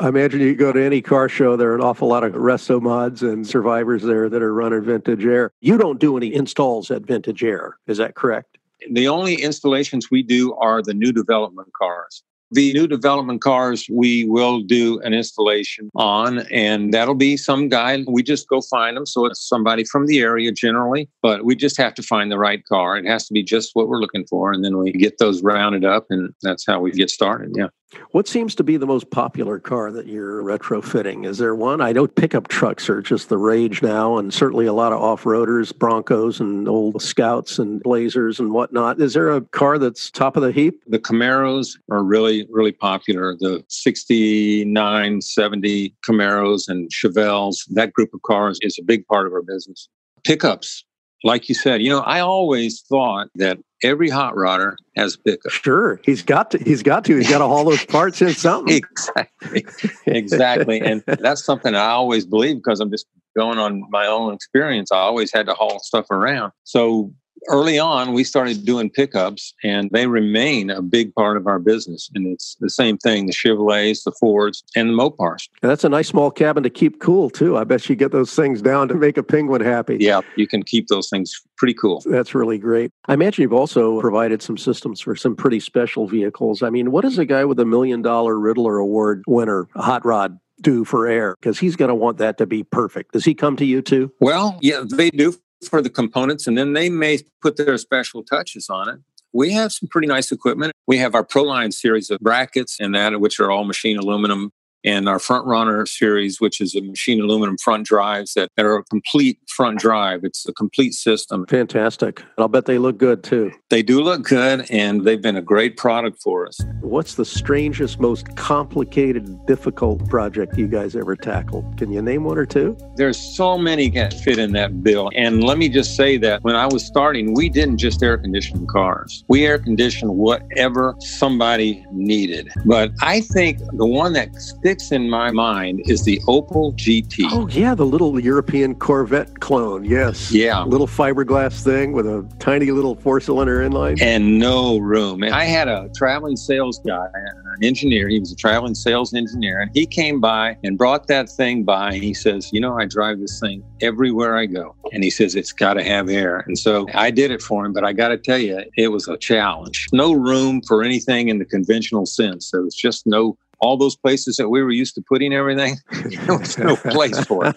I 0.00 0.08
imagine 0.08 0.40
you 0.40 0.56
go 0.56 0.72
to 0.72 0.82
any 0.82 1.00
car 1.00 1.28
show, 1.28 1.56
there 1.56 1.70
are 1.70 1.76
an 1.76 1.80
awful 1.80 2.08
lot 2.08 2.24
of 2.24 2.32
resto 2.32 2.82
mods 2.82 3.22
and 3.22 3.46
survivors 3.46 4.02
there 4.02 4.28
that 4.28 4.42
are 4.42 4.52
running 4.52 4.82
vintage 4.82 5.24
air. 5.24 5.52
You 5.60 5.78
don't 5.78 6.00
do 6.00 6.16
any 6.16 6.34
installs 6.34 6.90
at 6.90 7.02
vintage 7.02 7.44
air, 7.44 7.78
is 7.86 7.98
that 7.98 8.16
correct? 8.16 8.58
The 8.90 9.06
only 9.06 9.36
installations 9.36 10.10
we 10.10 10.24
do 10.24 10.54
are 10.54 10.82
the 10.82 10.94
new 10.94 11.12
development 11.12 11.68
cars 11.80 12.24
The 12.52 12.72
new 12.74 12.86
development 12.86 13.40
cars 13.40 13.86
we 13.90 14.26
will 14.26 14.60
do 14.60 15.00
an 15.00 15.14
installation 15.14 15.90
on, 15.94 16.40
and 16.50 16.92
that'll 16.92 17.14
be 17.14 17.38
some 17.38 17.70
guy. 17.70 18.04
We 18.06 18.22
just 18.22 18.46
go 18.46 18.60
find 18.60 18.94
them. 18.96 19.06
So 19.06 19.24
it's 19.24 19.48
somebody 19.48 19.84
from 19.84 20.06
the 20.06 20.20
area 20.20 20.52
generally, 20.52 21.08
but 21.22 21.46
we 21.46 21.56
just 21.56 21.78
have 21.78 21.94
to 21.94 22.02
find 22.02 22.30
the 22.30 22.38
right 22.38 22.62
car. 22.66 22.98
It 22.98 23.06
has 23.06 23.26
to 23.28 23.32
be 23.32 23.42
just 23.42 23.70
what 23.72 23.88
we're 23.88 24.00
looking 24.00 24.26
for. 24.26 24.52
And 24.52 24.62
then 24.62 24.76
we 24.76 24.92
get 24.92 25.16
those 25.16 25.42
rounded 25.42 25.86
up, 25.86 26.06
and 26.10 26.34
that's 26.42 26.66
how 26.66 26.80
we 26.80 26.90
get 26.90 27.08
started. 27.08 27.52
Yeah. 27.56 27.68
What 28.10 28.28
seems 28.28 28.54
to 28.56 28.64
be 28.64 28.76
the 28.76 28.86
most 28.86 29.10
popular 29.10 29.58
car 29.58 29.90
that 29.92 30.06
you're 30.06 30.42
retrofitting? 30.42 31.26
Is 31.26 31.38
there 31.38 31.54
one? 31.54 31.80
I 31.80 31.92
know 31.92 32.06
pickup 32.06 32.48
trucks 32.48 32.88
are 32.88 33.02
just 33.02 33.28
the 33.28 33.38
rage 33.38 33.82
now, 33.82 34.18
and 34.18 34.32
certainly 34.32 34.66
a 34.66 34.72
lot 34.72 34.92
of 34.92 35.00
off 35.00 35.24
roaders, 35.24 35.76
Broncos, 35.76 36.40
and 36.40 36.68
old 36.68 37.00
Scouts 37.00 37.58
and 37.58 37.82
Blazers 37.82 38.40
and 38.40 38.52
whatnot. 38.52 39.00
Is 39.00 39.14
there 39.14 39.30
a 39.30 39.40
car 39.40 39.78
that's 39.78 40.10
top 40.10 40.36
of 40.36 40.42
the 40.42 40.52
heap? 40.52 40.82
The 40.86 40.98
Camaros 40.98 41.78
are 41.90 42.02
really, 42.02 42.46
really 42.50 42.72
popular. 42.72 43.36
The 43.38 43.64
69, 43.68 45.20
70 45.20 45.94
Camaros 46.06 46.68
and 46.68 46.90
Chevelles, 46.90 47.64
that 47.70 47.92
group 47.92 48.12
of 48.14 48.22
cars 48.22 48.58
is 48.62 48.78
a 48.78 48.82
big 48.82 49.06
part 49.06 49.26
of 49.26 49.32
our 49.32 49.42
business. 49.42 49.88
Pickups, 50.24 50.84
like 51.24 51.48
you 51.48 51.54
said, 51.54 51.82
you 51.82 51.90
know, 51.90 52.00
I 52.00 52.20
always 52.20 52.80
thought 52.82 53.28
that 53.36 53.58
every 53.82 54.08
hot 54.08 54.34
rodder 54.34 54.74
has 54.96 55.14
a 55.14 55.18
pickup. 55.18 55.52
Sure, 55.52 56.00
he's 56.04 56.22
got 56.22 56.50
to. 56.52 56.58
He's 56.58 56.82
got 56.82 57.04
to. 57.06 57.16
He's 57.16 57.28
got 57.28 57.38
to 57.38 57.46
haul 57.46 57.64
those 57.64 57.84
parts 57.84 58.22
in 58.22 58.30
something. 58.30 58.76
exactly, 59.00 59.66
exactly, 60.06 60.80
and 60.80 61.02
that's 61.06 61.44
something 61.44 61.74
I 61.74 61.90
always 61.90 62.26
believe 62.26 62.56
because 62.56 62.80
I'm 62.80 62.90
just 62.90 63.06
going 63.36 63.58
on 63.58 63.84
my 63.90 64.06
own 64.06 64.34
experience. 64.34 64.92
I 64.92 64.98
always 64.98 65.32
had 65.32 65.46
to 65.46 65.54
haul 65.54 65.78
stuff 65.80 66.10
around. 66.10 66.52
So 66.64 67.12
early 67.48 67.78
on, 67.78 68.12
we 68.12 68.24
started 68.24 68.64
doing 68.64 68.90
pickups, 68.90 69.54
and 69.62 69.90
they 69.90 70.06
remain 70.06 70.70
a 70.70 70.82
big 70.82 71.14
part 71.14 71.36
of 71.36 71.46
our 71.46 71.58
business. 71.58 72.10
And 72.14 72.26
it's 72.26 72.56
the 72.60 72.70
same 72.70 72.98
thing: 72.98 73.26
the 73.26 73.32
Chevrolets, 73.32 74.04
the 74.04 74.12
Fords, 74.12 74.62
and 74.74 74.90
the 74.90 74.94
Mopars. 74.94 75.48
And 75.62 75.70
that's 75.70 75.84
a 75.84 75.88
nice 75.88 76.08
small 76.08 76.30
cabin 76.30 76.62
to 76.62 76.70
keep 76.70 77.00
cool 77.00 77.30
too. 77.30 77.56
I 77.56 77.64
bet 77.64 77.88
you 77.88 77.96
get 77.96 78.12
those 78.12 78.34
things 78.34 78.62
down 78.62 78.88
to 78.88 78.94
make 78.94 79.16
a 79.16 79.22
penguin 79.22 79.62
happy. 79.62 79.96
Yeah, 80.00 80.20
you 80.36 80.46
can 80.46 80.62
keep 80.62 80.88
those 80.88 81.08
things 81.08 81.40
pretty 81.56 81.74
cool. 81.74 82.02
That's 82.06 82.34
really 82.34 82.58
great. 82.58 82.90
I 83.06 83.14
imagine 83.14 83.42
you've 83.42 83.52
also 83.52 84.00
provided 84.00 84.42
some 84.42 84.58
systems 84.58 85.00
for 85.00 85.14
some 85.16 85.36
pretty 85.36 85.60
special 85.60 86.06
vehicles. 86.06 86.62
I 86.62 86.70
mean, 86.70 86.90
what 86.90 87.02
does 87.02 87.18
a 87.18 87.24
guy 87.24 87.44
with 87.44 87.58
a 87.60 87.64
million 87.64 88.02
dollar 88.02 88.38
Riddler 88.38 88.78
Award 88.78 89.22
winner, 89.26 89.68
a 89.74 89.82
hot 89.82 90.04
rod, 90.04 90.38
do 90.60 90.84
for 90.84 91.06
air? 91.06 91.36
Because 91.40 91.58
he's 91.58 91.76
going 91.76 91.88
to 91.88 91.94
want 91.94 92.18
that 92.18 92.38
to 92.38 92.46
be 92.46 92.62
perfect. 92.62 93.12
Does 93.12 93.24
he 93.24 93.34
come 93.34 93.56
to 93.56 93.64
you 93.64 93.82
too? 93.82 94.12
Well, 94.20 94.58
yeah, 94.60 94.84
they 94.84 95.10
do 95.10 95.34
for 95.68 95.82
the 95.82 95.90
components, 95.90 96.46
and 96.46 96.56
then 96.56 96.72
they 96.72 96.88
may 96.88 97.20
put 97.40 97.56
their 97.56 97.76
special 97.78 98.22
touches 98.22 98.68
on 98.68 98.88
it. 98.88 98.98
We 99.32 99.52
have 99.52 99.72
some 99.72 99.88
pretty 99.88 100.08
nice 100.08 100.30
equipment. 100.30 100.72
We 100.86 100.98
have 100.98 101.14
our 101.14 101.24
ProLine 101.24 101.72
series 101.72 102.10
of 102.10 102.20
brackets 102.20 102.78
and 102.78 102.94
that, 102.94 103.18
which 103.20 103.40
are 103.40 103.50
all 103.50 103.64
machine 103.64 103.96
aluminum 103.96 104.52
and 104.84 105.08
our 105.08 105.18
front 105.18 105.46
runner 105.46 105.86
series 105.86 106.40
which 106.40 106.60
is 106.60 106.74
a 106.74 106.82
machine 106.82 107.20
aluminum 107.20 107.56
front 107.58 107.86
drives 107.86 108.34
that 108.34 108.50
are 108.58 108.76
a 108.76 108.84
complete 108.84 109.38
front 109.48 109.78
drive. 109.78 110.24
It's 110.24 110.48
a 110.48 110.52
complete 110.52 110.94
system. 110.94 111.46
Fantastic. 111.46 112.20
And 112.20 112.28
i'll 112.38 112.48
bet 112.48 112.66
they 112.66 112.78
look 112.78 112.98
good 112.98 113.22
too. 113.22 113.52
They 113.70 113.82
do 113.82 114.00
look 114.00 114.22
good 114.22 114.70
and 114.70 115.04
they've 115.04 115.20
been 115.20 115.36
a 115.36 115.42
great 115.42 115.76
product 115.76 116.20
for 116.22 116.46
us. 116.46 116.60
What's 116.80 117.14
the 117.14 117.24
strangest 117.24 118.00
most 118.00 118.34
complicated 118.36 119.46
difficult 119.46 120.08
project 120.08 120.58
you 120.58 120.68
guys 120.68 120.96
ever 120.96 121.16
tackled? 121.16 121.78
Can 121.78 121.92
you 121.92 122.02
name 122.02 122.24
one 122.24 122.38
or 122.38 122.46
two? 122.46 122.76
There's 122.96 123.18
so 123.36 123.58
many 123.58 123.90
that 123.90 124.14
fit 124.14 124.38
in 124.38 124.52
that 124.52 124.82
bill. 124.82 125.10
And 125.14 125.44
let 125.44 125.58
me 125.58 125.68
just 125.68 125.96
say 125.96 126.16
that 126.18 126.42
when 126.42 126.56
i 126.56 126.66
was 126.66 126.84
starting 126.84 127.34
we 127.34 127.48
didn't 127.48 127.78
just 127.78 128.02
air 128.02 128.18
condition 128.18 128.66
cars. 128.66 129.24
We 129.28 129.46
air 129.46 129.58
conditioned 129.58 130.16
whatever 130.16 130.94
somebody 130.98 131.84
needed. 131.92 132.50
But 132.64 132.92
i 133.00 133.20
think 133.20 133.58
the 133.72 133.86
one 133.86 134.12
that 134.14 134.34
sticks 134.34 134.71
in 134.80 135.10
my 135.10 135.30
mind 135.30 135.82
is 135.86 136.04
the 136.04 136.18
Opel 136.20 136.74
GT. 136.74 137.26
Oh, 137.30 137.46
yeah, 137.48 137.74
the 137.74 137.84
little 137.84 138.18
European 138.18 138.74
Corvette 138.74 139.40
clone. 139.40 139.84
Yes. 139.84 140.32
Yeah. 140.32 140.62
Little 140.64 140.86
fiberglass 140.86 141.62
thing 141.62 141.92
with 141.92 142.06
a 142.06 142.26
tiny 142.38 142.70
little 142.70 142.94
four 142.94 143.20
cylinder 143.20 143.58
inline. 143.58 144.00
And 144.00 144.38
no 144.38 144.78
room. 144.78 145.22
And 145.22 145.34
I 145.34 145.44
had 145.44 145.68
a 145.68 145.90
traveling 145.94 146.36
sales 146.36 146.80
guy, 146.86 147.06
an 147.14 147.64
engineer. 147.64 148.08
He 148.08 148.18
was 148.18 148.32
a 148.32 148.36
traveling 148.36 148.74
sales 148.74 149.12
engineer. 149.12 149.60
And 149.60 149.70
he 149.74 149.86
came 149.86 150.20
by 150.20 150.56
and 150.64 150.78
brought 150.78 151.06
that 151.08 151.28
thing 151.28 151.64
by. 151.64 151.92
And 151.92 152.02
he 152.02 152.14
says, 152.14 152.50
You 152.52 152.60
know, 152.60 152.78
I 152.78 152.86
drive 152.86 153.20
this 153.20 153.38
thing 153.40 153.62
everywhere 153.80 154.36
I 154.38 154.46
go. 154.46 154.74
And 154.92 155.04
he 155.04 155.10
says, 155.10 155.34
It's 155.34 155.52
got 155.52 155.74
to 155.74 155.84
have 155.84 156.08
air. 156.08 156.44
And 156.46 156.58
so 156.58 156.86
I 156.94 157.10
did 157.10 157.30
it 157.30 157.42
for 157.42 157.66
him. 157.66 157.72
But 157.72 157.84
I 157.84 157.92
got 157.92 158.08
to 158.08 158.16
tell 158.16 158.38
you, 158.38 158.62
it 158.76 158.88
was 158.88 159.08
a 159.08 159.16
challenge. 159.18 159.88
No 159.92 160.12
room 160.12 160.62
for 160.62 160.82
anything 160.82 161.28
in 161.28 161.38
the 161.38 161.44
conventional 161.44 162.06
sense. 162.06 162.50
There 162.50 162.62
was 162.62 162.74
just 162.74 163.06
no 163.06 163.36
all 163.62 163.76
those 163.76 163.96
places 163.96 164.36
that 164.36 164.48
we 164.48 164.60
were 164.60 164.72
used 164.72 164.94
to 164.96 165.02
putting 165.08 165.32
everything, 165.32 165.76
there 166.26 166.36
was 166.36 166.58
no 166.58 166.76
place 166.90 167.24
for 167.24 167.46
it. 167.46 167.56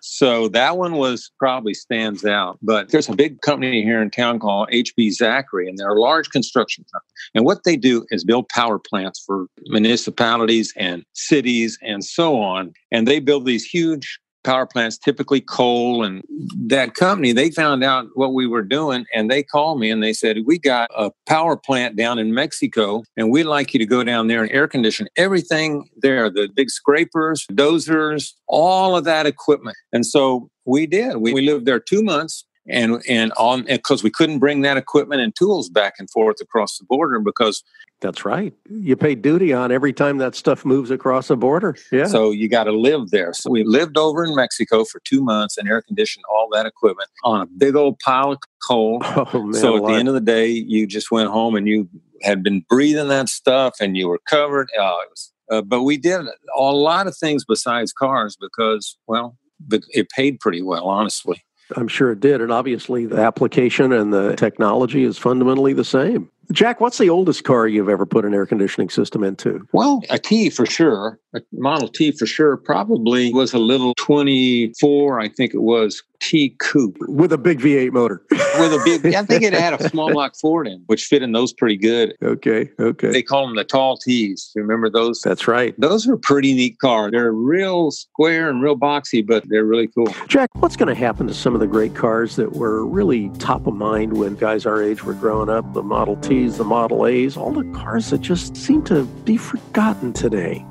So 0.00 0.48
that 0.48 0.78
one 0.78 0.94
was 0.94 1.30
probably 1.38 1.74
stands 1.74 2.24
out. 2.24 2.58
But 2.62 2.90
there's 2.90 3.08
a 3.08 3.16
big 3.16 3.40
company 3.42 3.82
here 3.82 4.00
in 4.00 4.10
town 4.10 4.38
called 4.38 4.68
HB 4.70 5.08
Zachry, 5.20 5.68
and 5.68 5.76
they're 5.76 5.88
a 5.88 6.00
large 6.00 6.30
construction 6.30 6.84
company. 6.92 7.10
And 7.34 7.44
what 7.44 7.64
they 7.64 7.76
do 7.76 8.06
is 8.10 8.24
build 8.24 8.48
power 8.48 8.78
plants 8.78 9.22
for 9.26 9.46
municipalities 9.66 10.72
and 10.76 11.04
cities 11.12 11.76
and 11.82 12.04
so 12.04 12.40
on. 12.40 12.72
And 12.92 13.08
they 13.08 13.18
build 13.18 13.44
these 13.44 13.64
huge 13.64 14.20
power 14.44 14.66
plants, 14.66 14.98
typically 14.98 15.40
coal. 15.40 16.04
And 16.04 16.22
that 16.66 16.94
company, 16.94 17.32
they 17.32 17.50
found 17.50 17.84
out 17.84 18.06
what 18.14 18.34
we 18.34 18.46
were 18.46 18.62
doing 18.62 19.04
and 19.14 19.30
they 19.30 19.42
called 19.42 19.80
me 19.80 19.90
and 19.90 20.02
they 20.02 20.12
said, 20.12 20.38
We 20.44 20.58
got 20.58 20.90
a 20.96 21.10
power 21.26 21.56
plant 21.56 21.96
down 21.96 22.18
in 22.18 22.34
Mexico 22.34 23.02
and 23.16 23.30
we'd 23.30 23.44
like 23.44 23.72
you 23.74 23.78
to 23.78 23.86
go 23.86 24.04
down 24.04 24.28
there 24.28 24.42
and 24.42 24.52
air 24.52 24.68
condition 24.68 25.08
everything 25.16 25.88
there 25.96 26.30
the 26.30 26.48
big 26.54 26.70
scrapers, 26.70 27.46
dozers, 27.52 28.32
all 28.48 28.96
of 28.96 29.04
that 29.04 29.26
equipment. 29.26 29.76
And 29.92 30.06
so 30.06 30.50
we 30.64 30.86
did. 30.86 31.16
We, 31.16 31.32
we 31.32 31.42
lived 31.42 31.66
there 31.66 31.80
two 31.80 32.02
months 32.02 32.44
and 32.68 33.02
and 33.08 33.32
on 33.36 33.64
because 33.64 34.02
we 34.02 34.10
couldn't 34.10 34.38
bring 34.38 34.62
that 34.62 34.76
equipment 34.76 35.20
and 35.20 35.34
tools 35.34 35.68
back 35.68 35.94
and 35.98 36.10
forth 36.10 36.40
across 36.40 36.78
the 36.78 36.84
border 36.84 37.18
because 37.18 37.62
that's 38.00 38.24
right. 38.24 38.52
You 38.68 38.96
pay 38.96 39.14
duty 39.14 39.52
on 39.52 39.70
every 39.70 39.92
time 39.92 40.18
that 40.18 40.34
stuff 40.34 40.64
moves 40.64 40.90
across 40.90 41.28
the 41.28 41.36
border. 41.36 41.76
Yeah. 41.92 42.06
So 42.06 42.32
you 42.32 42.48
got 42.48 42.64
to 42.64 42.72
live 42.72 43.10
there. 43.10 43.32
So 43.32 43.48
we 43.48 43.62
lived 43.62 43.96
over 43.96 44.24
in 44.24 44.34
mexico 44.34 44.84
for 44.84 45.00
two 45.04 45.22
months 45.22 45.56
and 45.56 45.68
air 45.68 45.82
conditioned 45.82 46.24
all 46.30 46.48
that 46.52 46.66
equipment 46.66 47.08
on 47.24 47.40
a 47.40 47.46
big 47.46 47.76
old 47.76 47.98
pile 48.00 48.32
of 48.32 48.38
coal. 48.66 49.02
Oh, 49.14 49.42
man, 49.42 49.54
so 49.54 49.76
at 49.76 49.84
the 49.84 49.92
end 49.92 50.08
of 50.08 50.14
the 50.14 50.20
day 50.20 50.48
you 50.48 50.86
just 50.86 51.10
went 51.10 51.30
home 51.30 51.54
and 51.54 51.68
you 51.68 51.88
had 52.22 52.42
been 52.42 52.64
breathing 52.68 53.08
that 53.08 53.28
stuff 53.28 53.76
and 53.80 53.96
you 53.96 54.08
were 54.08 54.20
covered. 54.28 54.68
It 54.72 54.80
was, 54.80 55.32
uh, 55.50 55.62
but 55.62 55.82
we 55.82 55.96
did 55.96 56.26
a 56.56 56.60
lot 56.60 57.06
of 57.06 57.16
things 57.16 57.44
besides 57.44 57.92
cars 57.92 58.36
because 58.40 58.96
well 59.06 59.36
it 59.70 60.08
paid 60.10 60.40
pretty 60.40 60.62
well 60.62 60.86
honestly 60.86 61.42
I'm 61.76 61.88
sure 61.88 62.12
it 62.12 62.20
did. 62.20 62.40
And 62.40 62.52
obviously, 62.52 63.06
the 63.06 63.18
application 63.18 63.92
and 63.92 64.12
the 64.12 64.36
technology 64.36 65.04
is 65.04 65.18
fundamentally 65.18 65.72
the 65.72 65.84
same. 65.84 66.30
Jack, 66.50 66.80
what's 66.80 66.98
the 66.98 67.08
oldest 67.08 67.44
car 67.44 67.68
you've 67.68 67.88
ever 67.88 68.04
put 68.04 68.24
an 68.24 68.34
air 68.34 68.46
conditioning 68.46 68.88
system 68.88 69.22
into? 69.22 69.66
Well, 69.72 70.02
a 70.10 70.18
T 70.18 70.50
for 70.50 70.66
sure, 70.66 71.18
a 71.34 71.40
Model 71.52 71.88
T 71.88 72.10
for 72.12 72.26
sure, 72.26 72.56
probably 72.56 73.32
was 73.32 73.54
a 73.54 73.58
little 73.58 73.94
24, 73.98 75.20
I 75.20 75.28
think 75.28 75.54
it 75.54 75.62
was, 75.62 76.02
T 76.22 76.54
coupe 76.60 76.96
with 77.08 77.32
a 77.32 77.38
big 77.38 77.60
V8 77.60 77.92
motor. 77.92 78.22
with 78.30 78.72
a 78.72 78.80
big, 78.84 79.14
I 79.14 79.24
think 79.24 79.42
it 79.42 79.52
had 79.52 79.74
a 79.74 79.88
small 79.90 80.12
block 80.12 80.36
Ford 80.36 80.68
in, 80.68 80.82
which 80.86 81.04
fit 81.04 81.22
in 81.22 81.32
those 81.32 81.52
pretty 81.52 81.76
good. 81.76 82.14
Okay, 82.22 82.70
okay. 82.78 83.10
They 83.10 83.22
call 83.22 83.46
them 83.46 83.56
the 83.56 83.64
tall 83.64 83.96
T's. 83.96 84.52
Remember 84.54 84.88
those? 84.88 85.20
That's 85.20 85.48
right. 85.48 85.74
Those 85.78 86.08
are 86.08 86.16
pretty 86.16 86.54
neat 86.54 86.78
cars. 86.78 87.10
They're 87.10 87.32
real 87.32 87.90
square 87.90 88.48
and 88.48 88.62
real 88.62 88.78
boxy, 88.78 89.26
but 89.26 89.48
they're 89.48 89.64
really 89.64 89.88
cool. 89.88 90.14
Jack, 90.28 90.48
what's 90.54 90.76
going 90.76 90.88
to 90.88 90.94
happen 90.94 91.26
to 91.26 91.34
some 91.34 91.54
of 91.54 91.60
the 91.60 91.66
great 91.66 91.94
cars 91.94 92.36
that 92.36 92.52
were 92.52 92.86
really 92.86 93.30
top 93.38 93.66
of 93.66 93.74
mind 93.74 94.16
when 94.16 94.36
guys 94.36 94.64
our 94.64 94.80
age 94.80 95.02
were 95.02 95.14
growing 95.14 95.48
up? 95.48 95.72
The 95.74 95.82
Model 95.82 96.16
The 96.32 96.64
Model 96.64 97.06
A's, 97.06 97.36
all 97.36 97.52
the 97.52 97.64
cars 97.78 98.08
that 98.08 98.22
just 98.22 98.56
seem 98.56 98.82
to 98.84 99.04
be 99.04 99.36
forgotten 99.36 100.14
today. 100.14 100.64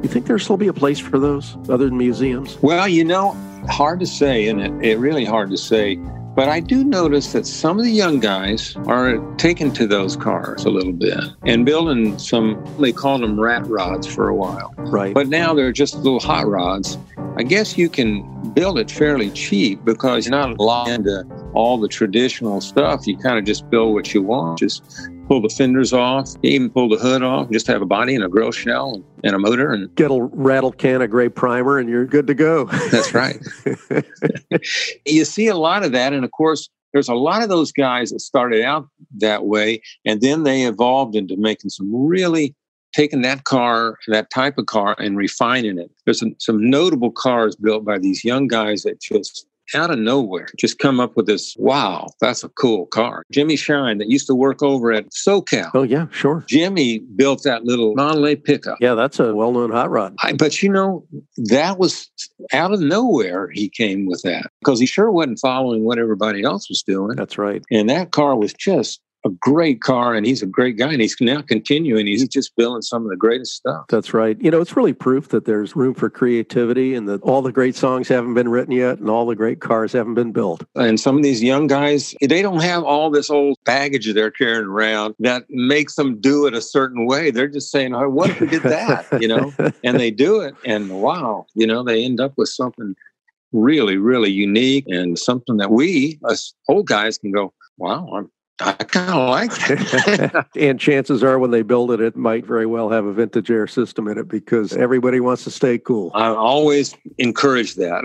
You 0.00 0.08
think 0.08 0.26
there'll 0.26 0.38
still 0.38 0.56
be 0.56 0.68
a 0.68 0.72
place 0.72 1.00
for 1.00 1.18
those 1.18 1.56
other 1.68 1.86
than 1.86 1.98
museums? 1.98 2.56
Well, 2.62 2.86
you 2.86 3.04
know, 3.04 3.32
hard 3.68 3.98
to 3.98 4.06
say, 4.06 4.46
and 4.46 4.60
it, 4.60 4.92
it 4.92 4.98
really 4.98 5.24
hard 5.24 5.50
to 5.50 5.56
say. 5.56 5.98
But 6.34 6.48
I 6.48 6.60
do 6.60 6.82
notice 6.82 7.32
that 7.32 7.46
some 7.46 7.78
of 7.78 7.84
the 7.84 7.90
young 7.90 8.18
guys 8.18 8.74
are 8.86 9.18
taken 9.36 9.70
to 9.72 9.86
those 9.86 10.16
cars 10.16 10.64
a 10.64 10.70
little 10.70 10.92
bit 10.92 11.18
and 11.44 11.66
building 11.66 12.18
some, 12.18 12.62
they 12.78 12.92
called 12.92 13.22
them 13.22 13.38
rat 13.38 13.66
rods 13.66 14.06
for 14.06 14.28
a 14.28 14.34
while. 14.34 14.74
Right. 14.78 15.12
But 15.12 15.28
now 15.28 15.52
they're 15.52 15.72
just 15.72 15.96
little 15.96 16.20
hot 16.20 16.46
rods. 16.46 16.96
I 17.36 17.42
guess 17.42 17.76
you 17.76 17.90
can 17.90 18.52
build 18.54 18.78
it 18.78 18.90
fairly 18.90 19.30
cheap 19.30 19.84
because 19.84 20.26
you're 20.26 20.36
not 20.36 20.58
locked 20.58 20.90
into 20.90 21.26
all 21.52 21.78
the 21.78 21.88
traditional 21.88 22.60
stuff. 22.60 23.06
You 23.06 23.16
kind 23.18 23.38
of 23.38 23.44
just 23.44 23.68
build 23.68 23.92
what 23.92 24.12
you 24.14 24.22
want. 24.22 24.58
Just 24.58 24.82
pull 25.32 25.40
the 25.40 25.48
fenders 25.48 25.94
off, 25.94 26.34
even 26.42 26.68
pull 26.68 26.90
the 26.90 26.98
hood 26.98 27.22
off, 27.22 27.50
just 27.50 27.66
have 27.66 27.80
a 27.80 27.86
body 27.86 28.14
and 28.14 28.22
a 28.22 28.28
grill 28.28 28.52
shell 28.52 28.92
and, 28.92 29.04
and 29.24 29.34
a 29.34 29.38
motor 29.38 29.72
and 29.72 29.94
get 29.94 30.10
a 30.10 30.22
rattle 30.30 30.70
can 30.70 31.00
of 31.00 31.08
gray 31.08 31.30
primer 31.30 31.78
and 31.78 31.88
you're 31.88 32.04
good 32.04 32.26
to 32.26 32.34
go. 32.34 32.66
That's 32.90 33.14
right. 33.14 33.40
you 35.06 35.24
see 35.24 35.46
a 35.46 35.56
lot 35.56 35.84
of 35.84 35.92
that. 35.92 36.12
And 36.12 36.22
of 36.22 36.30
course, 36.32 36.68
there's 36.92 37.08
a 37.08 37.14
lot 37.14 37.42
of 37.42 37.48
those 37.48 37.72
guys 37.72 38.10
that 38.10 38.20
started 38.20 38.62
out 38.62 38.86
that 39.20 39.46
way 39.46 39.80
and 40.04 40.20
then 40.20 40.42
they 40.42 40.64
evolved 40.64 41.16
into 41.16 41.38
making 41.38 41.70
some 41.70 41.88
really 41.90 42.54
taking 42.94 43.22
that 43.22 43.44
car, 43.44 43.96
that 44.08 44.28
type 44.28 44.58
of 44.58 44.66
car, 44.66 44.94
and 44.98 45.16
refining 45.16 45.78
it. 45.78 45.90
There's 46.04 46.20
some, 46.20 46.36
some 46.40 46.68
notable 46.68 47.10
cars 47.10 47.56
built 47.56 47.86
by 47.86 47.98
these 47.98 48.22
young 48.22 48.48
guys 48.48 48.82
that 48.82 49.00
just 49.00 49.46
out 49.74 49.90
of 49.90 49.98
nowhere 49.98 50.48
just 50.58 50.78
come 50.78 51.00
up 51.00 51.16
with 51.16 51.26
this 51.26 51.56
wow 51.58 52.06
that's 52.20 52.44
a 52.44 52.48
cool 52.50 52.86
car. 52.86 53.22
Jimmy 53.30 53.56
Shine 53.56 53.98
that 53.98 54.10
used 54.10 54.26
to 54.26 54.34
work 54.34 54.62
over 54.62 54.92
at 54.92 55.10
socal. 55.10 55.70
Oh 55.74 55.82
yeah 55.82 56.06
sure. 56.10 56.44
Jimmy 56.48 57.00
built 57.16 57.42
that 57.44 57.64
little 57.64 57.94
mondelez 57.94 58.42
pickup. 58.42 58.78
Yeah 58.80 58.94
that's 58.94 59.20
a 59.20 59.34
well-known 59.34 59.70
hot 59.70 59.90
rod. 59.90 60.14
I, 60.22 60.32
but 60.32 60.62
you 60.62 60.68
know 60.68 61.06
that 61.36 61.78
was 61.78 62.10
out 62.52 62.72
of 62.72 62.80
nowhere 62.80 63.50
he 63.50 63.68
came 63.68 64.06
with 64.06 64.22
that 64.22 64.50
because 64.60 64.80
he 64.80 64.86
sure 64.86 65.10
wasn't 65.10 65.38
following 65.38 65.84
what 65.84 65.98
everybody 65.98 66.42
else 66.42 66.68
was 66.68 66.82
doing. 66.82 67.16
That's 67.16 67.38
right. 67.38 67.62
And 67.70 67.88
that 67.90 68.10
car 68.10 68.36
was 68.36 68.52
just 68.52 69.00
a 69.24 69.30
great 69.40 69.80
car 69.80 70.14
and 70.14 70.26
he's 70.26 70.42
a 70.42 70.46
great 70.46 70.76
guy 70.76 70.92
and 70.92 71.00
he's 71.00 71.16
now 71.20 71.42
continuing. 71.42 72.06
He's 72.06 72.26
just 72.28 72.54
building 72.56 72.82
some 72.82 73.04
of 73.04 73.10
the 73.10 73.16
greatest 73.16 73.54
stuff. 73.54 73.86
That's 73.88 74.12
right. 74.14 74.40
You 74.40 74.50
know 74.50 74.60
it's 74.60 74.76
really 74.76 74.92
proof 74.92 75.28
that 75.28 75.44
there's 75.44 75.76
room 75.76 75.94
for 75.94 76.10
creativity 76.10 76.94
and 76.94 77.08
that 77.08 77.22
all 77.22 77.42
the 77.42 77.52
great 77.52 77.76
songs 77.76 78.08
haven't 78.08 78.34
been 78.34 78.48
written 78.48 78.72
yet 78.72 78.98
and 78.98 79.08
all 79.08 79.26
the 79.26 79.36
great 79.36 79.60
cars 79.60 79.92
haven't 79.92 80.14
been 80.14 80.32
built. 80.32 80.64
And 80.74 80.98
some 80.98 81.16
of 81.16 81.22
these 81.22 81.42
young 81.42 81.66
guys 81.66 82.14
they 82.20 82.42
don't 82.42 82.62
have 82.62 82.84
all 82.84 83.10
this 83.10 83.30
old 83.30 83.56
baggage 83.64 84.12
they're 84.12 84.30
carrying 84.30 84.64
around 84.64 85.14
that 85.20 85.44
makes 85.48 85.94
them 85.94 86.20
do 86.20 86.46
it 86.46 86.54
a 86.54 86.60
certain 86.60 87.06
way. 87.06 87.30
They're 87.30 87.48
just 87.48 87.70
saying 87.70 87.94
oh, 87.94 88.08
what 88.08 88.30
if 88.30 88.40
we 88.40 88.46
did 88.46 88.62
that? 88.62 89.06
You 89.22 89.28
know? 89.28 89.52
And 89.84 90.00
they 90.00 90.10
do 90.10 90.40
it 90.40 90.54
and 90.64 91.00
wow 91.00 91.46
you 91.54 91.66
know 91.66 91.82
they 91.82 92.04
end 92.04 92.20
up 92.20 92.32
with 92.36 92.48
something 92.48 92.94
really 93.52 93.96
really 93.96 94.30
unique 94.30 94.84
and 94.88 95.18
something 95.18 95.56
that 95.58 95.70
we 95.70 96.18
us 96.24 96.54
old 96.68 96.86
guys 96.86 97.18
can 97.18 97.30
go 97.30 97.52
wow 97.76 98.08
I'm 98.14 98.30
I 98.60 98.72
kind 98.72 99.10
of 99.10 99.28
like 99.28 99.50
it. 99.70 100.46
and 100.56 100.78
chances 100.78 101.22
are 101.24 101.38
when 101.38 101.50
they 101.50 101.62
build 101.62 101.90
it, 101.90 102.00
it 102.00 102.16
might 102.16 102.46
very 102.46 102.66
well 102.66 102.90
have 102.90 103.04
a 103.04 103.12
vintage 103.12 103.50
air 103.50 103.66
system 103.66 104.06
in 104.08 104.18
it 104.18 104.28
because 104.28 104.74
everybody 104.74 105.20
wants 105.20 105.44
to 105.44 105.50
stay 105.50 105.78
cool. 105.78 106.10
I 106.14 106.28
always 106.28 106.94
encourage 107.18 107.74
that. 107.76 108.02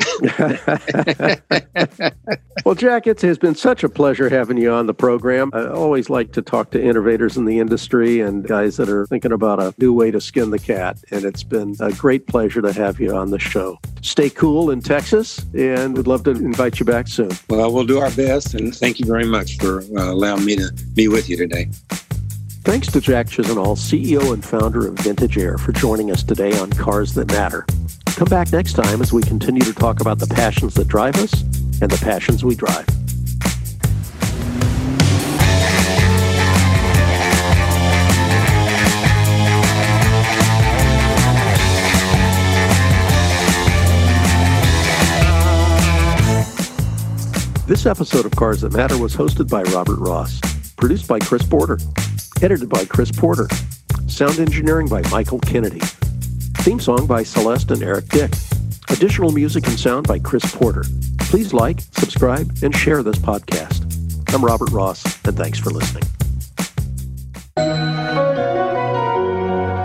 well, 2.65 2.75
Jack, 2.75 3.07
it 3.07 3.21
has 3.21 3.37
been 3.37 3.55
such 3.55 3.83
a 3.83 3.89
pleasure 3.89 4.29
having 4.29 4.57
you 4.57 4.71
on 4.71 4.87
the 4.87 4.93
program. 4.93 5.51
I 5.53 5.67
always 5.67 6.09
like 6.09 6.31
to 6.33 6.41
talk 6.41 6.71
to 6.71 6.81
innovators 6.81 7.37
in 7.37 7.45
the 7.45 7.59
industry 7.59 8.21
and 8.21 8.47
guys 8.47 8.77
that 8.77 8.89
are 8.89 9.05
thinking 9.07 9.31
about 9.31 9.59
a 9.59 9.73
new 9.77 9.93
way 9.93 10.11
to 10.11 10.21
skin 10.21 10.51
the 10.51 10.59
cat. 10.59 10.97
And 11.11 11.25
it's 11.25 11.43
been 11.43 11.75
a 11.79 11.91
great 11.91 12.27
pleasure 12.27 12.61
to 12.61 12.73
have 12.73 12.99
you 12.99 13.15
on 13.15 13.31
the 13.31 13.39
show. 13.39 13.79
Stay 14.01 14.29
cool 14.29 14.71
in 14.71 14.81
Texas, 14.81 15.45
and 15.53 15.97
we'd 15.97 16.07
love 16.07 16.23
to 16.23 16.31
invite 16.31 16.79
you 16.79 16.85
back 16.85 17.07
soon. 17.07 17.29
Well, 17.49 17.73
we'll 17.73 17.85
do 17.85 17.99
our 17.99 18.11
best. 18.11 18.53
And 18.53 18.75
thank 18.75 18.99
you 18.99 19.05
very 19.05 19.25
much 19.25 19.57
for 19.57 19.81
uh, 19.97 20.11
allowing 20.11 20.36
me 20.45 20.55
to 20.55 20.71
be 20.93 21.07
with 21.07 21.29
you 21.29 21.37
today. 21.37 21.69
Thanks 22.63 22.91
to 22.91 22.99
Jack 22.99 23.27
Chisenhall, 23.27 23.77
CEO 23.77 24.33
and 24.33 24.43
founder 24.43 24.87
of 24.87 24.95
Vintage 24.99 25.37
Air, 25.37 25.57
for 25.57 25.71
joining 25.71 26.11
us 26.11 26.21
today 26.21 26.57
on 26.59 26.69
Cars 26.71 27.13
That 27.13 27.27
Matter. 27.27 27.65
Come 28.07 28.27
back 28.27 28.51
next 28.51 28.73
time 28.73 29.01
as 29.01 29.13
we 29.13 29.21
continue 29.21 29.61
to 29.61 29.73
talk 29.73 30.01
about 30.01 30.19
the 30.19 30.27
passions 30.27 30.73
that 30.73 30.87
drive 30.87 31.15
us 31.15 31.33
and 31.81 31.89
the 31.89 31.99
passions 32.03 32.43
we 32.43 32.55
drive. 32.55 32.85
This 47.67 47.85
episode 47.85 48.25
of 48.25 48.31
Cars 48.31 48.61
That 48.61 48.71
Matter 48.71 48.97
was 48.97 49.13
hosted 49.13 49.49
by 49.49 49.61
Robert 49.63 49.99
Ross, 49.99 50.39
produced 50.77 51.05
by 51.05 51.19
Chris 51.19 51.43
Porter, 51.43 51.77
edited 52.41 52.69
by 52.69 52.85
Chris 52.85 53.11
Porter, 53.11 53.49
sound 54.07 54.39
engineering 54.39 54.87
by 54.87 55.01
Michael 55.09 55.39
Kennedy, 55.39 55.81
theme 56.59 56.79
song 56.79 57.05
by 57.07 57.23
Celeste 57.23 57.71
and 57.71 57.83
Eric 57.83 58.07
Dick, 58.07 58.31
additional 58.89 59.33
music 59.33 59.67
and 59.67 59.77
sound 59.77 60.07
by 60.07 60.17
Chris 60.17 60.49
Porter. 60.55 60.85
Please 61.19 61.53
like, 61.53 61.81
subscribe, 61.81 62.49
and 62.63 62.73
share 62.73 63.03
this 63.03 63.17
podcast. 63.17 63.83
I'm 64.33 64.45
Robert 64.45 64.71
Ross, 64.71 65.03
and 65.25 65.35
thanks 65.35 65.59
for 65.59 65.71
listening. 65.71 66.03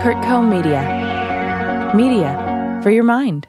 Kurt 0.01 0.45
Media. 0.45 1.91
Media 1.93 2.79
for 2.81 2.91
your 2.91 3.03
mind. 3.03 3.45